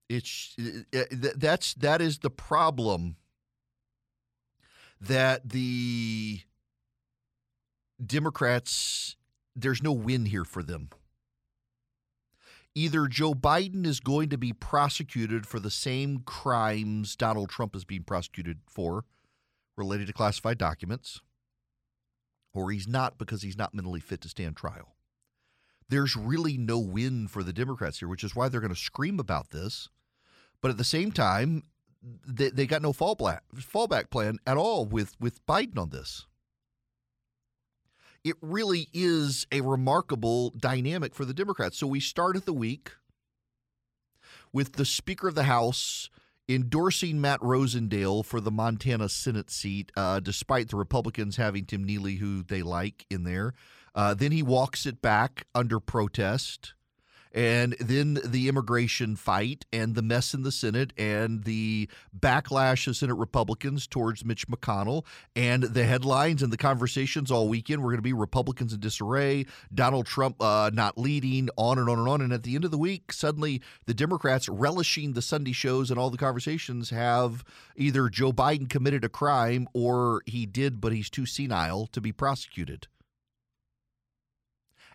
It's 0.09 0.55
uh, 0.59 0.99
uh, 0.99 1.03
th- 1.09 1.35
that's 1.35 1.73
that 1.75 2.01
is 2.01 2.19
the 2.19 2.29
problem 2.29 3.17
that 5.01 5.49
the 5.49 6.41
Democrats 8.05 9.17
there's 9.53 9.83
no 9.83 9.91
win 9.91 10.25
here 10.25 10.45
for 10.45 10.63
them. 10.63 10.89
Either 12.73 13.07
Joe 13.07 13.33
Biden 13.33 13.85
is 13.85 13.99
going 13.99 14.29
to 14.29 14.37
be 14.37 14.53
prosecuted 14.53 15.45
for 15.45 15.59
the 15.59 15.69
same 15.69 16.19
crimes 16.19 17.17
Donald 17.17 17.49
Trump 17.49 17.75
is 17.75 17.83
being 17.83 18.03
prosecuted 18.03 18.59
for 18.65 19.03
related 19.75 20.07
to 20.07 20.13
classified 20.13 20.57
documents 20.57 21.19
or 22.53 22.71
he's 22.71 22.87
not 22.87 23.17
because 23.17 23.41
he's 23.41 23.57
not 23.57 23.73
mentally 23.73 23.99
fit 23.99 24.21
to 24.21 24.29
stand 24.29 24.55
trial. 24.55 24.95
There's 25.89 26.15
really 26.15 26.57
no 26.57 26.79
win 26.79 27.27
for 27.27 27.43
the 27.43 27.53
Democrats 27.53 27.99
here, 27.99 28.07
which 28.07 28.23
is 28.23 28.35
why 28.35 28.47
they're 28.47 28.61
going 28.61 28.73
to 28.73 28.79
scream 28.79 29.19
about 29.19 29.49
this. 29.49 29.89
But 30.61 30.71
at 30.71 30.77
the 30.77 30.83
same 30.83 31.11
time, 31.11 31.63
they, 32.25 32.49
they 32.49 32.65
got 32.65 32.81
no 32.81 32.93
fallback 32.93 33.41
fallback 33.55 34.09
plan 34.09 34.39
at 34.47 34.57
all 34.57 34.85
with 34.85 35.15
with 35.19 35.45
Biden 35.45 35.77
on 35.77 35.89
this. 35.89 36.25
It 38.23 38.35
really 38.41 38.87
is 38.93 39.47
a 39.51 39.61
remarkable 39.61 40.51
dynamic 40.51 41.15
for 41.15 41.25
the 41.25 41.33
Democrats. 41.33 41.77
So 41.77 41.87
we 41.87 41.99
started 41.99 42.45
the 42.45 42.53
week 42.53 42.91
with 44.53 44.73
the 44.73 44.85
Speaker 44.85 45.27
of 45.27 45.35
the 45.35 45.43
House 45.43 46.09
endorsing 46.55 47.21
Matt 47.21 47.39
Rosendale 47.41 48.25
for 48.25 48.39
the 48.41 48.51
Montana 48.51 49.09
Senate 49.09 49.49
seat, 49.49 49.91
uh, 49.95 50.19
despite 50.19 50.69
the 50.69 50.77
Republicans 50.77 51.37
having 51.37 51.65
Tim 51.65 51.87
Sheehy, 51.87 52.17
who 52.17 52.43
they 52.43 52.61
like, 52.61 53.05
in 53.09 53.23
there. 53.23 53.53
Uh, 53.93 54.13
then 54.13 54.31
he 54.31 54.41
walks 54.41 54.85
it 54.85 55.01
back 55.01 55.47
under 55.53 55.79
protest. 55.79 56.73
And 57.33 57.75
then 57.79 58.19
the 58.25 58.49
immigration 58.49 59.15
fight 59.15 59.65
and 59.71 59.95
the 59.95 60.01
mess 60.01 60.33
in 60.33 60.43
the 60.43 60.51
Senate 60.51 60.91
and 60.97 61.43
the 61.43 61.89
backlash 62.17 62.87
of 62.87 62.97
Senate 62.97 63.15
Republicans 63.15 63.87
towards 63.87 64.25
Mitch 64.25 64.47
McConnell 64.47 65.05
and 65.35 65.63
the 65.63 65.85
headlines 65.85 66.43
and 66.43 66.51
the 66.51 66.57
conversations 66.57 67.31
all 67.31 67.47
weekend 67.47 67.81
were 67.81 67.89
going 67.89 67.97
to 67.97 68.01
be 68.01 68.13
Republicans 68.13 68.73
in 68.73 68.79
disarray, 68.79 69.45
Donald 69.73 70.05
Trump 70.05 70.41
uh, 70.41 70.69
not 70.73 70.97
leading, 70.97 71.49
on 71.55 71.79
and 71.79 71.89
on 71.89 71.99
and 71.99 72.07
on. 72.07 72.21
And 72.21 72.33
at 72.33 72.43
the 72.43 72.55
end 72.55 72.65
of 72.65 72.71
the 72.71 72.77
week, 72.77 73.13
suddenly 73.13 73.61
the 73.85 73.93
Democrats 73.93 74.49
relishing 74.49 75.13
the 75.13 75.21
Sunday 75.21 75.53
shows 75.53 75.89
and 75.89 75.99
all 75.99 76.09
the 76.09 76.17
conversations 76.17 76.89
have 76.89 77.43
either 77.75 78.09
Joe 78.09 78.33
Biden 78.33 78.69
committed 78.69 79.05
a 79.05 79.09
crime 79.09 79.67
or 79.73 80.21
he 80.25 80.45
did, 80.45 80.81
but 80.81 80.91
he's 80.91 81.09
too 81.09 81.25
senile 81.25 81.87
to 81.87 82.01
be 82.01 82.11
prosecuted. 82.11 82.87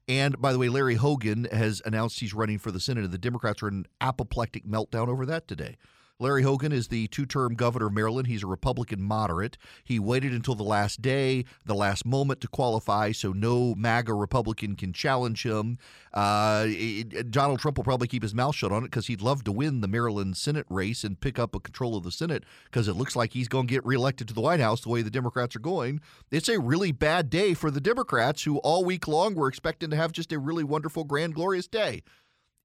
And 0.09 0.40
by 0.40 0.53
the 0.53 0.59
way, 0.59 0.69
Larry 0.69 0.95
Hogan 0.95 1.49
has 1.51 1.83
announced 1.85 2.21
he's 2.21 2.35
running 2.35 2.59
for 2.59 2.71
the 2.71 2.79
Senate, 2.81 3.05
and 3.05 3.12
the 3.12 3.19
Democrats 3.19 3.62
are 3.62 3.69
in 3.69 3.75
an 3.75 3.87
apoplectic 4.01 4.64
meltdown 4.64 5.09
over 5.09 5.27
that 5.27 5.49
today. 5.49 5.77
Larry 6.18 6.42
Hogan 6.42 6.72
is 6.72 6.88
the 6.88 7.09
two 7.09 7.26
term 7.26 7.55
governor 7.55 7.87
of 7.88 7.92
Maryland. 7.92 8.26
He's 8.26 8.42
a 8.42 8.46
Republican 8.46 9.02
moderate. 9.02 9.59
He 9.85 9.98
waited 9.98 10.33
until 10.33 10.55
the 10.55 10.62
last 10.62 11.02
day, 11.02 11.44
the 11.66 11.74
last 11.74 12.07
moment 12.07 12.40
to 12.40 12.48
qualify, 12.48 13.12
so 13.12 13.33
no 13.33 13.74
MAGA 13.74 14.14
Republican 14.14 14.76
can 14.76 14.94
challenge 14.94 15.44
him. 15.44 15.76
Uh, 16.14 16.64
it- 16.68 17.31
Donald 17.31 17.61
Trump 17.61 17.76
will 17.76 17.85
probably 17.85 18.09
keep 18.09 18.22
his 18.22 18.35
mouth 18.35 18.55
shut 18.55 18.72
on 18.72 18.83
it 18.83 18.87
because 18.87 19.09
he'd 19.09 19.20
love 19.20 19.44
to 19.44 19.52
win 19.52 19.83
the 19.83 19.88
Maryland 19.88 20.38
Senate 20.38 20.64
race 20.70 21.05
and 21.05 21.20
pick 21.20 21.38
up 21.38 21.55
a 21.55 21.61
control 21.61 21.96
of 21.96 22.05
the 22.05 22.11
Senate 22.11 22.44
because 22.64 22.88
it 22.88 22.94
looks 22.94 23.14
like 23.14 23.35
he's 23.35 23.48
going 23.48 23.66
to 23.66 23.74
get 23.74 23.85
reelected 23.85 24.26
to 24.29 24.35
the 24.35 24.40
White 24.40 24.61
House 24.61 24.81
the 24.81 24.88
way 24.88 25.02
the 25.02 25.11
Democrats 25.11 25.55
are 25.55 25.61
going. 25.61 26.00
It's 26.31 26.48
a 26.48 26.59
really 26.59 26.92
bad 26.92 27.29
day 27.29 27.52
for 27.52 27.70
the 27.70 27.81
Democrats 27.81 28.44
who 28.44 28.57
all 28.59 28.85
week 28.87 29.07
long 29.07 29.35
were 29.35 29.48
expecting 29.48 29.90
to 29.90 29.96
have 29.96 30.12
just 30.12 30.33
a 30.33 30.38
really 30.38 30.64
wonderful, 30.64 31.05
grand, 31.05 31.35
glorious 31.35 31.66
day. 31.68 32.02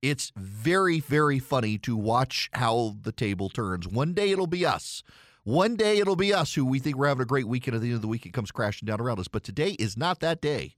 It's 0.01 0.31
very, 0.35 0.99
very 0.99 1.37
funny 1.37 1.77
to 1.79 1.95
watch 1.95 2.49
how 2.53 2.95
the 3.03 3.11
table 3.11 3.49
turns. 3.49 3.87
One 3.87 4.13
day 4.13 4.31
it'll 4.31 4.47
be 4.47 4.65
us. 4.65 5.03
One 5.43 5.75
day 5.75 5.99
it'll 5.99 6.15
be 6.15 6.33
us 6.33 6.55
who 6.55 6.65
we 6.65 6.79
think 6.79 6.97
we're 6.97 7.07
having 7.07 7.21
a 7.21 7.25
great 7.25 7.47
weekend. 7.47 7.75
At 7.75 7.81
the 7.81 7.87
end 7.87 7.95
of 7.95 8.01
the 8.01 8.07
week, 8.07 8.25
it 8.25 8.33
comes 8.33 8.51
crashing 8.51 8.87
down 8.87 8.99
around 8.99 9.19
us. 9.19 9.27
But 9.27 9.43
today 9.43 9.71
is 9.71 9.95
not 9.95 10.19
that 10.19 10.41
day, 10.41 10.75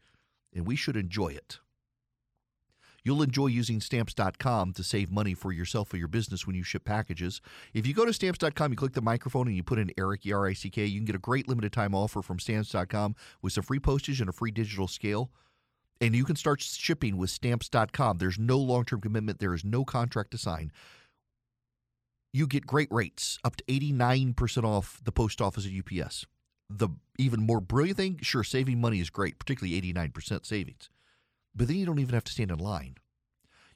and 0.54 0.68
we 0.68 0.76
should 0.76 0.98
enjoy 0.98 1.30
it. 1.30 1.60
You'll 3.06 3.22
enjoy 3.22 3.48
using 3.48 3.82
stamps.com 3.82 4.74
to 4.74 4.84
save 4.84 5.12
money 5.12 5.34
for 5.34 5.52
yourself 5.52 5.94
or 5.94 5.98
your 5.98 6.08
business 6.08 6.48
when 6.48 6.56
you 6.56 6.64
ship 6.64 6.86
packages. 6.86 7.42
If 7.74 7.86
you 7.86 7.94
go 7.94 8.06
to 8.06 8.14
stamps.com, 8.14 8.72
you 8.72 8.78
click 8.78 8.94
the 8.94 9.02
microphone 9.02 9.48
and 9.48 9.56
you 9.56 9.64
put 9.64 9.80
in 9.80 9.92
Erick, 9.98 10.26
E 10.26 10.32
R 10.34 10.48
I 10.48 10.54
C 10.54 10.70
K, 10.70 10.86
you 10.86 11.00
can 11.00 11.06
get 11.06 11.16
a 11.16 11.20
great 11.20 11.48
limited 11.48 11.72
time 11.72 11.94
offer 11.96 12.22
from 12.22 12.40
stamps.com 12.40 13.16
with 13.42 13.54
some 13.54 13.64
free 13.64 13.80
postage 13.80 14.20
and 14.22 14.30
a 14.30 14.34
free 14.34 14.52
digital 14.52 14.88
scale. 14.88 15.32
And 16.02 16.16
you 16.16 16.26
can 16.26 16.36
start 16.36 16.62
shipping 16.62 17.18
with 17.18 17.30
stamps.com. 17.30 18.18
There's 18.18 18.40
no 18.40 18.58
long 18.58 18.86
term 18.86 19.02
commitment, 19.02 19.40
there 19.40 19.54
is 19.54 19.64
no 19.64 19.86
contract 19.86 20.32
to 20.32 20.38
sign. 20.38 20.72
You 22.34 22.48
get 22.48 22.66
great 22.66 22.92
rates, 22.92 23.38
up 23.44 23.56
to 23.58 23.64
89% 23.66 24.64
off 24.64 25.00
the 25.04 25.12
post 25.12 25.40
office 25.40 25.68
at 25.68 25.72
UPS. 25.72 26.26
The 26.70 26.90
even 27.20 27.46
more 27.46 27.62
brilliant 27.62 27.98
thing, 27.98 28.20
sure, 28.24 28.44
saving 28.44 28.82
money 28.82 29.00
is 29.00 29.12
great, 29.12 29.38
particularly 29.38 29.80
89% 29.80 30.46
savings. 30.46 30.90
But 31.56 31.68
then 31.68 31.78
you 31.78 31.86
don't 31.86 32.00
even 32.00 32.16
have 32.16 32.24
to 32.24 32.32
stand 32.32 32.50
in 32.50 32.58
line. 32.58 32.96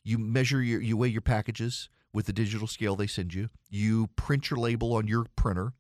You 0.04 0.18
measure 0.18 0.62
your, 0.64 0.82
you 0.82 0.98
weigh 0.98 1.10
your 1.10 1.22
packages 1.22 1.90
with 2.14 2.26
the 2.26 2.34
digital 2.34 2.68
scale 2.68 2.96
they 2.96 3.06
send 3.08 3.34
you. 3.34 3.50
You 3.70 4.08
print 4.16 4.50
your 4.50 4.60
label 4.60 4.94
on 4.94 5.08
your 5.08 5.26
printer. 5.36 5.74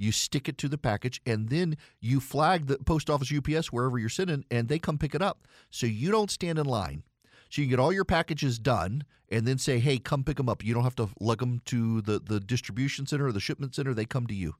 You 0.00 0.12
stick 0.12 0.48
it 0.48 0.56
to 0.58 0.68
the 0.68 0.78
package, 0.78 1.20
and 1.26 1.50
then 1.50 1.76
you 2.00 2.20
flag 2.20 2.66
the 2.66 2.78
post 2.78 3.10
office 3.10 3.30
UPS 3.30 3.70
wherever 3.70 3.98
you're 3.98 4.08
sitting, 4.08 4.46
and 4.50 4.66
they 4.66 4.78
come 4.78 4.96
pick 4.96 5.14
it 5.14 5.20
up. 5.20 5.46
So 5.68 5.86
you 5.86 6.10
don't 6.10 6.30
stand 6.30 6.58
in 6.58 6.64
line. 6.64 7.02
So 7.50 7.60
you 7.60 7.68
get 7.68 7.78
all 7.78 7.92
your 7.92 8.06
packages 8.06 8.58
done, 8.58 9.04
and 9.28 9.46
then 9.46 9.58
say, 9.58 9.78
"Hey, 9.78 9.98
come 9.98 10.24
pick 10.24 10.38
them 10.38 10.48
up." 10.48 10.64
You 10.64 10.72
don't 10.72 10.84
have 10.84 10.96
to 10.96 11.10
lug 11.20 11.40
them 11.40 11.60
to 11.66 12.00
the 12.00 12.18
the 12.18 12.40
distribution 12.40 13.06
center 13.06 13.26
or 13.26 13.32
the 13.32 13.40
shipment 13.40 13.74
center. 13.74 13.92
They 13.92 14.06
come 14.06 14.26
to 14.28 14.34
you. 14.34 14.54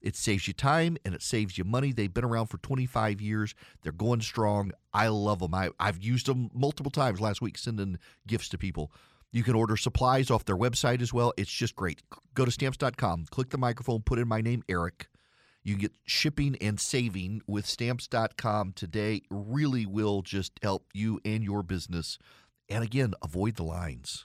It 0.00 0.16
saves 0.16 0.46
you 0.46 0.54
time 0.54 0.96
and 1.04 1.14
it 1.14 1.22
saves 1.22 1.58
you 1.58 1.64
money. 1.64 1.90
They've 1.92 2.12
been 2.12 2.24
around 2.24 2.46
for 2.46 2.58
25 2.58 3.20
years. 3.20 3.54
They're 3.82 3.92
going 3.92 4.20
strong. 4.20 4.72
I 4.94 5.08
love 5.08 5.40
them. 5.40 5.54
I, 5.54 5.70
I've 5.80 6.02
used 6.02 6.26
them 6.26 6.50
multiple 6.54 6.90
times 6.90 7.20
last 7.20 7.40
week, 7.40 7.58
sending 7.58 7.98
gifts 8.26 8.48
to 8.50 8.58
people. 8.58 8.92
You 9.36 9.42
can 9.42 9.54
order 9.54 9.76
supplies 9.76 10.30
off 10.30 10.46
their 10.46 10.56
website 10.56 11.02
as 11.02 11.12
well. 11.12 11.34
It's 11.36 11.52
just 11.52 11.76
great. 11.76 12.00
Go 12.32 12.46
to 12.46 12.50
stamps.com, 12.50 13.26
click 13.30 13.50
the 13.50 13.58
microphone, 13.58 14.00
put 14.00 14.18
in 14.18 14.26
my 14.26 14.40
name, 14.40 14.62
Erick. 14.66 15.08
You 15.62 15.76
get 15.76 15.92
shipping 16.06 16.56
and 16.58 16.80
saving 16.80 17.42
with 17.46 17.66
stamps.com 17.66 18.72
today. 18.72 19.20
Really 19.28 19.84
will 19.84 20.22
just 20.22 20.58
help 20.62 20.86
you 20.94 21.20
and 21.22 21.44
your 21.44 21.62
business. 21.62 22.18
And 22.70 22.82
again, 22.82 23.12
avoid 23.22 23.56
the 23.56 23.62
lines. 23.64 24.24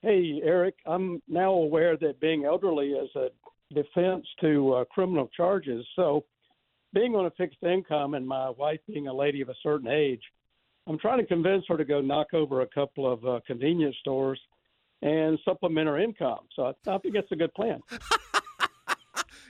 Hey, 0.02 0.40
Eric, 0.44 0.76
I'm 0.86 1.20
now 1.26 1.54
aware 1.54 1.96
that 1.96 2.20
being 2.20 2.44
elderly 2.44 2.90
is 2.90 3.10
a 3.16 3.30
defense 3.74 4.28
to 4.42 4.74
uh, 4.74 4.84
criminal 4.84 5.28
charges. 5.36 5.84
So, 5.96 6.24
being 6.92 7.16
on 7.16 7.26
a 7.26 7.32
fixed 7.32 7.64
income 7.64 8.14
and 8.14 8.24
my 8.24 8.50
wife 8.50 8.78
being 8.86 9.08
a 9.08 9.12
lady 9.12 9.40
of 9.40 9.48
a 9.48 9.56
certain 9.60 9.88
age, 9.88 10.22
I'm 10.86 11.00
trying 11.00 11.18
to 11.18 11.26
convince 11.26 11.64
her 11.66 11.76
to 11.76 11.84
go 11.84 12.00
knock 12.00 12.32
over 12.32 12.60
a 12.60 12.68
couple 12.68 13.12
of 13.12 13.26
uh, 13.26 13.40
convenience 13.44 13.96
stores 13.98 14.38
and 15.04 15.38
supplement 15.44 15.86
her 15.86 16.00
income. 16.00 16.40
So, 16.56 16.74
I, 16.86 16.98
think 16.98 17.14
it's 17.14 17.30
a 17.30 17.36
good 17.36 17.54
plan. 17.54 17.80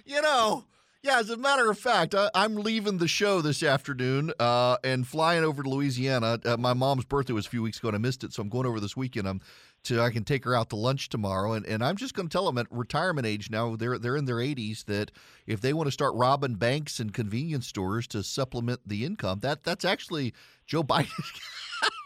You 0.06 0.20
know, 0.20 0.64
yeah, 1.02 1.18
as 1.18 1.30
a 1.30 1.36
matter 1.36 1.70
of 1.70 1.78
fact, 1.78 2.14
I, 2.14 2.30
I'm 2.34 2.56
leaving 2.56 2.98
the 2.98 3.08
show 3.08 3.40
this 3.40 3.62
afternoon 3.62 4.32
uh, 4.38 4.76
and 4.84 5.06
flying 5.06 5.44
over 5.44 5.62
to 5.62 5.68
Louisiana. 5.68 6.38
Uh, 6.44 6.58
my 6.58 6.74
mom's 6.74 7.06
birthday 7.06 7.32
was 7.32 7.46
a 7.46 7.48
few 7.48 7.62
weeks 7.62 7.78
ago 7.78 7.88
and 7.88 7.94
I 7.94 7.98
missed 7.98 8.22
it, 8.22 8.34
so 8.34 8.42
I'm 8.42 8.50
going 8.50 8.66
over 8.66 8.80
this 8.80 8.96
weekend. 8.96 9.26
I'm 9.26 9.40
to 9.84 10.00
I 10.00 10.10
can 10.10 10.24
take 10.24 10.44
her 10.44 10.54
out 10.54 10.70
to 10.70 10.76
lunch 10.76 11.08
tomorrow, 11.08 11.52
and, 11.52 11.64
and 11.66 11.82
I'm 11.82 11.96
just 11.96 12.14
going 12.14 12.28
to 12.28 12.32
tell 12.32 12.46
them 12.46 12.58
at 12.58 12.66
retirement 12.70 13.26
age 13.26 13.50
now 13.50 13.76
they're 13.76 13.98
they're 13.98 14.16
in 14.16 14.24
their 14.24 14.36
80s 14.36 14.84
that 14.86 15.10
if 15.46 15.60
they 15.60 15.72
want 15.72 15.86
to 15.88 15.92
start 15.92 16.14
robbing 16.14 16.54
banks 16.54 17.00
and 17.00 17.12
convenience 17.12 17.66
stores 17.66 18.06
to 18.08 18.22
supplement 18.22 18.80
the 18.86 19.04
income, 19.04 19.40
that 19.40 19.62
that's 19.62 19.84
actually 19.84 20.34
Joe 20.66 20.82
Biden. 20.82 21.08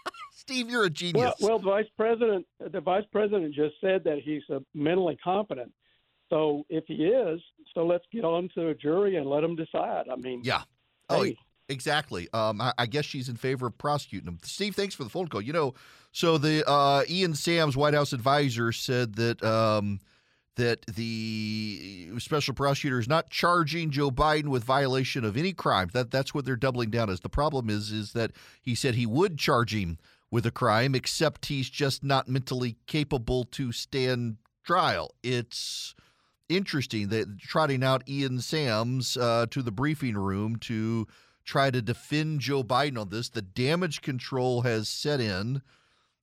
Steve, 0.48 0.70
you're 0.70 0.84
a 0.84 0.90
genius. 0.90 1.34
Well, 1.40 1.50
well, 1.50 1.58
the 1.58 1.64
vice 1.66 1.90
president, 1.94 2.46
the 2.72 2.80
vice 2.80 3.04
president 3.12 3.54
just 3.54 3.74
said 3.82 4.02
that 4.04 4.20
he's 4.24 4.40
uh, 4.50 4.60
mentally 4.72 5.18
competent. 5.22 5.70
So 6.30 6.64
if 6.70 6.84
he 6.86 7.04
is, 7.04 7.38
so 7.74 7.84
let's 7.84 8.04
get 8.10 8.24
on 8.24 8.48
to 8.54 8.68
a 8.68 8.74
jury 8.74 9.16
and 9.16 9.26
let 9.28 9.42
them 9.42 9.56
decide. 9.56 10.06
I 10.10 10.16
mean, 10.16 10.40
Yeah. 10.42 10.62
Oh, 11.10 11.22
Hey. 11.22 11.36
exactly. 11.68 12.28
Um, 12.32 12.62
I, 12.62 12.72
I 12.78 12.86
guess 12.86 13.04
she's 13.04 13.28
in 13.28 13.36
favor 13.36 13.66
of 13.66 13.76
prosecuting 13.76 14.26
him. 14.26 14.38
Steve, 14.42 14.74
thanks 14.74 14.94
for 14.94 15.04
the 15.04 15.10
phone 15.10 15.28
call. 15.28 15.42
You 15.42 15.52
know, 15.52 15.74
so 16.12 16.38
the 16.38 16.66
uh, 16.66 17.04
Ian 17.10 17.34
Sams 17.34 17.76
White 17.76 17.92
House 17.92 18.14
advisor 18.14 18.72
said 18.72 19.16
that 19.16 19.42
um, 19.44 20.00
that 20.56 20.86
the 20.86 22.10
special 22.18 22.54
prosecutor 22.54 22.98
is 22.98 23.08
not 23.08 23.28
charging 23.28 23.90
Joe 23.90 24.10
Biden 24.10 24.48
with 24.48 24.64
violation 24.64 25.24
of 25.24 25.36
any 25.36 25.52
crime. 25.52 25.90
That 25.92 26.10
that's 26.10 26.32
what 26.32 26.46
they're 26.46 26.56
doubling 26.56 26.88
down 26.88 27.10
as. 27.10 27.20
The 27.20 27.28
problem 27.28 27.68
is 27.68 27.92
is 27.92 28.14
that 28.14 28.32
he 28.62 28.74
said 28.74 28.94
he 28.94 29.04
would 29.04 29.38
charge 29.38 29.74
him 29.74 29.98
with 30.30 30.46
a 30.46 30.50
crime, 30.50 30.94
except 30.94 31.46
he's 31.46 31.70
just 31.70 32.04
not 32.04 32.28
mentally 32.28 32.76
capable 32.86 33.44
to 33.44 33.72
stand 33.72 34.36
trial. 34.64 35.14
It's 35.22 35.94
interesting 36.48 37.08
that 37.08 37.38
trotting 37.38 37.82
out 37.82 38.08
Ian 38.08 38.40
Sams 38.40 39.16
uh, 39.16 39.46
to 39.50 39.62
the 39.62 39.72
briefing 39.72 40.16
room 40.16 40.56
to 40.56 41.06
try 41.44 41.70
to 41.70 41.80
defend 41.80 42.40
Joe 42.40 42.62
Biden 42.62 43.00
on 43.00 43.08
this. 43.08 43.28
The 43.30 43.42
damage 43.42 44.02
control 44.02 44.62
has 44.62 44.88
set 44.88 45.20
in 45.20 45.62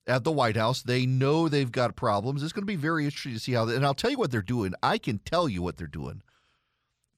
at 0.06 0.22
the 0.22 0.32
White 0.32 0.56
House. 0.56 0.82
They 0.82 1.04
know 1.04 1.48
they've 1.48 1.72
got 1.72 1.96
problems. 1.96 2.42
It's 2.42 2.52
going 2.52 2.62
to 2.62 2.66
be 2.66 2.76
very 2.76 3.04
interesting 3.04 3.34
to 3.34 3.40
see 3.40 3.52
how. 3.52 3.64
They, 3.64 3.74
And 3.74 3.84
I'll 3.84 3.94
tell 3.94 4.10
you 4.10 4.18
what 4.18 4.30
they're 4.30 4.42
doing. 4.42 4.72
I 4.82 4.98
can 4.98 5.18
tell 5.18 5.48
you 5.48 5.62
what 5.62 5.76
they're 5.76 5.86
doing. 5.88 6.22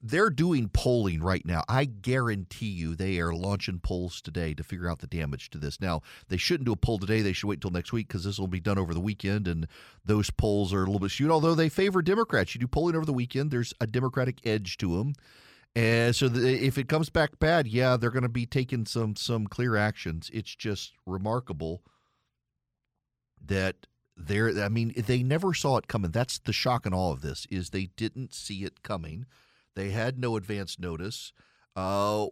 They're 0.01 0.29
doing 0.29 0.69
polling 0.69 1.21
right 1.21 1.45
now. 1.45 1.63
I 1.67 1.83
guarantee 1.83 2.69
you 2.69 2.95
they 2.95 3.19
are 3.19 3.33
launching 3.33 3.79
polls 3.79 4.21
today 4.21 4.53
to 4.53 4.63
figure 4.63 4.89
out 4.89 4.99
the 4.99 5.07
damage 5.07 5.49
to 5.49 5.57
this. 5.57 5.81
Now, 5.81 6.01
they 6.29 6.37
shouldn't 6.37 6.67
do 6.67 6.71
a 6.71 6.77
poll 6.77 6.99
today. 6.99 7.21
They 7.21 7.33
should 7.33 7.47
wait 7.47 7.59
till 7.59 7.71
next 7.71 7.91
week 7.91 8.07
because 8.07 8.23
this 8.23 8.39
will 8.39 8.47
be 8.47 8.61
done 8.61 8.77
over 8.77 8.93
the 8.93 9.01
weekend, 9.01 9.45
and 9.45 9.67
those 10.05 10.29
polls 10.29 10.73
are 10.73 10.83
a 10.83 10.85
little 10.85 10.99
bit 10.99 11.11
skewed. 11.11 11.31
Although 11.31 11.55
they 11.55 11.67
favor 11.67 12.01
Democrats, 12.01 12.55
you 12.55 12.61
do 12.61 12.67
polling 12.67 12.95
over 12.95 13.05
the 13.05 13.11
weekend. 13.11 13.51
There's 13.51 13.73
a 13.81 13.87
Democratic 13.87 14.39
edge 14.45 14.77
to 14.77 14.97
them, 14.97 15.15
and 15.75 16.15
so 16.15 16.29
the, 16.29 16.65
if 16.65 16.77
it 16.77 16.87
comes 16.87 17.09
back 17.09 17.37
bad, 17.37 17.67
yeah, 17.67 17.97
they're 17.97 18.09
going 18.09 18.23
to 18.23 18.29
be 18.29 18.45
taking 18.45 18.85
some 18.85 19.17
some 19.17 19.47
clear 19.47 19.75
actions. 19.75 20.29
It's 20.33 20.55
just 20.55 20.93
remarkable 21.05 21.83
that 23.45 23.75
they're. 24.15 24.63
I 24.63 24.69
mean, 24.69 24.93
they 24.95 25.23
never 25.23 25.53
saw 25.53 25.75
it 25.75 25.89
coming. 25.89 26.11
That's 26.11 26.39
the 26.39 26.53
shock 26.53 26.85
in 26.85 26.93
all 26.93 27.11
of 27.11 27.19
this 27.19 27.45
is 27.49 27.69
they 27.69 27.89
didn't 27.97 28.33
see 28.33 28.63
it 28.63 28.81
coming. 28.81 29.25
They 29.79 29.91
had 29.91 30.19
no 30.19 30.35
advance 30.35 30.77
notice. 30.77 31.31
Uh, 31.73 32.25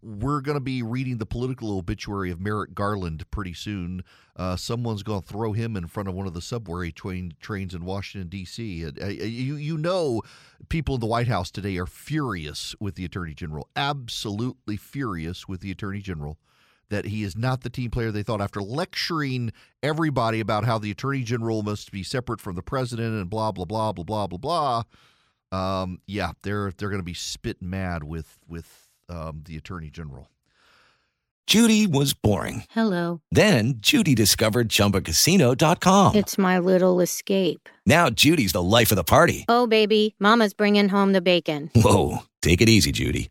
we're 0.00 0.40
going 0.40 0.56
to 0.56 0.62
be 0.62 0.82
reading 0.82 1.18
the 1.18 1.26
political 1.26 1.76
obituary 1.76 2.30
of 2.30 2.40
Merrick 2.40 2.72
Garland 2.72 3.30
pretty 3.30 3.52
soon. 3.52 4.02
Uh, 4.34 4.56
someone's 4.56 5.02
going 5.02 5.20
to 5.20 5.28
throw 5.28 5.52
him 5.52 5.76
in 5.76 5.88
front 5.88 6.08
of 6.08 6.14
one 6.14 6.26
of 6.26 6.32
the 6.32 6.40
subway 6.40 6.90
train, 6.90 7.34
trains 7.38 7.74
in 7.74 7.84
Washington 7.84 8.30
D.C. 8.30 8.86
Uh, 8.86 9.08
you 9.08 9.56
you 9.56 9.76
know, 9.76 10.22
people 10.70 10.94
in 10.94 11.02
the 11.02 11.06
White 11.06 11.28
House 11.28 11.50
today 11.50 11.76
are 11.76 11.84
furious 11.84 12.74
with 12.80 12.94
the 12.94 13.04
Attorney 13.04 13.34
General, 13.34 13.68
absolutely 13.76 14.78
furious 14.78 15.46
with 15.46 15.60
the 15.60 15.70
Attorney 15.70 16.00
General 16.00 16.38
that 16.88 17.04
he 17.04 17.22
is 17.22 17.36
not 17.36 17.60
the 17.60 17.68
team 17.68 17.90
player 17.90 18.10
they 18.10 18.22
thought 18.22 18.40
after 18.40 18.62
lecturing 18.62 19.52
everybody 19.82 20.40
about 20.40 20.64
how 20.64 20.78
the 20.78 20.90
Attorney 20.90 21.24
General 21.24 21.62
must 21.62 21.92
be 21.92 22.02
separate 22.02 22.40
from 22.40 22.54
the 22.54 22.62
president 22.62 23.20
and 23.20 23.28
blah 23.28 23.52
blah 23.52 23.66
blah 23.66 23.92
blah 23.92 24.04
blah 24.04 24.26
blah 24.26 24.38
blah. 24.38 24.82
Um, 25.52 26.00
yeah, 26.06 26.32
they're 26.42 26.72
they're 26.76 26.88
going 26.88 27.00
to 27.00 27.04
be 27.04 27.14
spit 27.14 27.62
mad 27.62 28.04
with 28.04 28.38
with 28.48 28.88
um, 29.08 29.42
the 29.44 29.56
Attorney 29.56 29.90
General. 29.90 30.28
Judy 31.46 31.86
was 31.86 32.12
boring. 32.12 32.64
Hello. 32.70 33.20
Then 33.30 33.74
Judy 33.78 34.16
discovered 34.16 34.68
ChumbaCasino.com. 34.68 36.16
It's 36.16 36.36
my 36.36 36.58
little 36.58 37.00
escape. 37.00 37.68
Now 37.86 38.10
Judy's 38.10 38.50
the 38.50 38.62
life 38.62 38.90
of 38.90 38.96
the 38.96 39.04
party. 39.04 39.44
Oh, 39.48 39.68
baby, 39.68 40.16
Mama's 40.18 40.54
bringing 40.54 40.88
home 40.88 41.12
the 41.12 41.20
bacon. 41.20 41.70
Whoa, 41.76 42.24
take 42.42 42.60
it 42.60 42.68
easy, 42.68 42.90
Judy. 42.90 43.30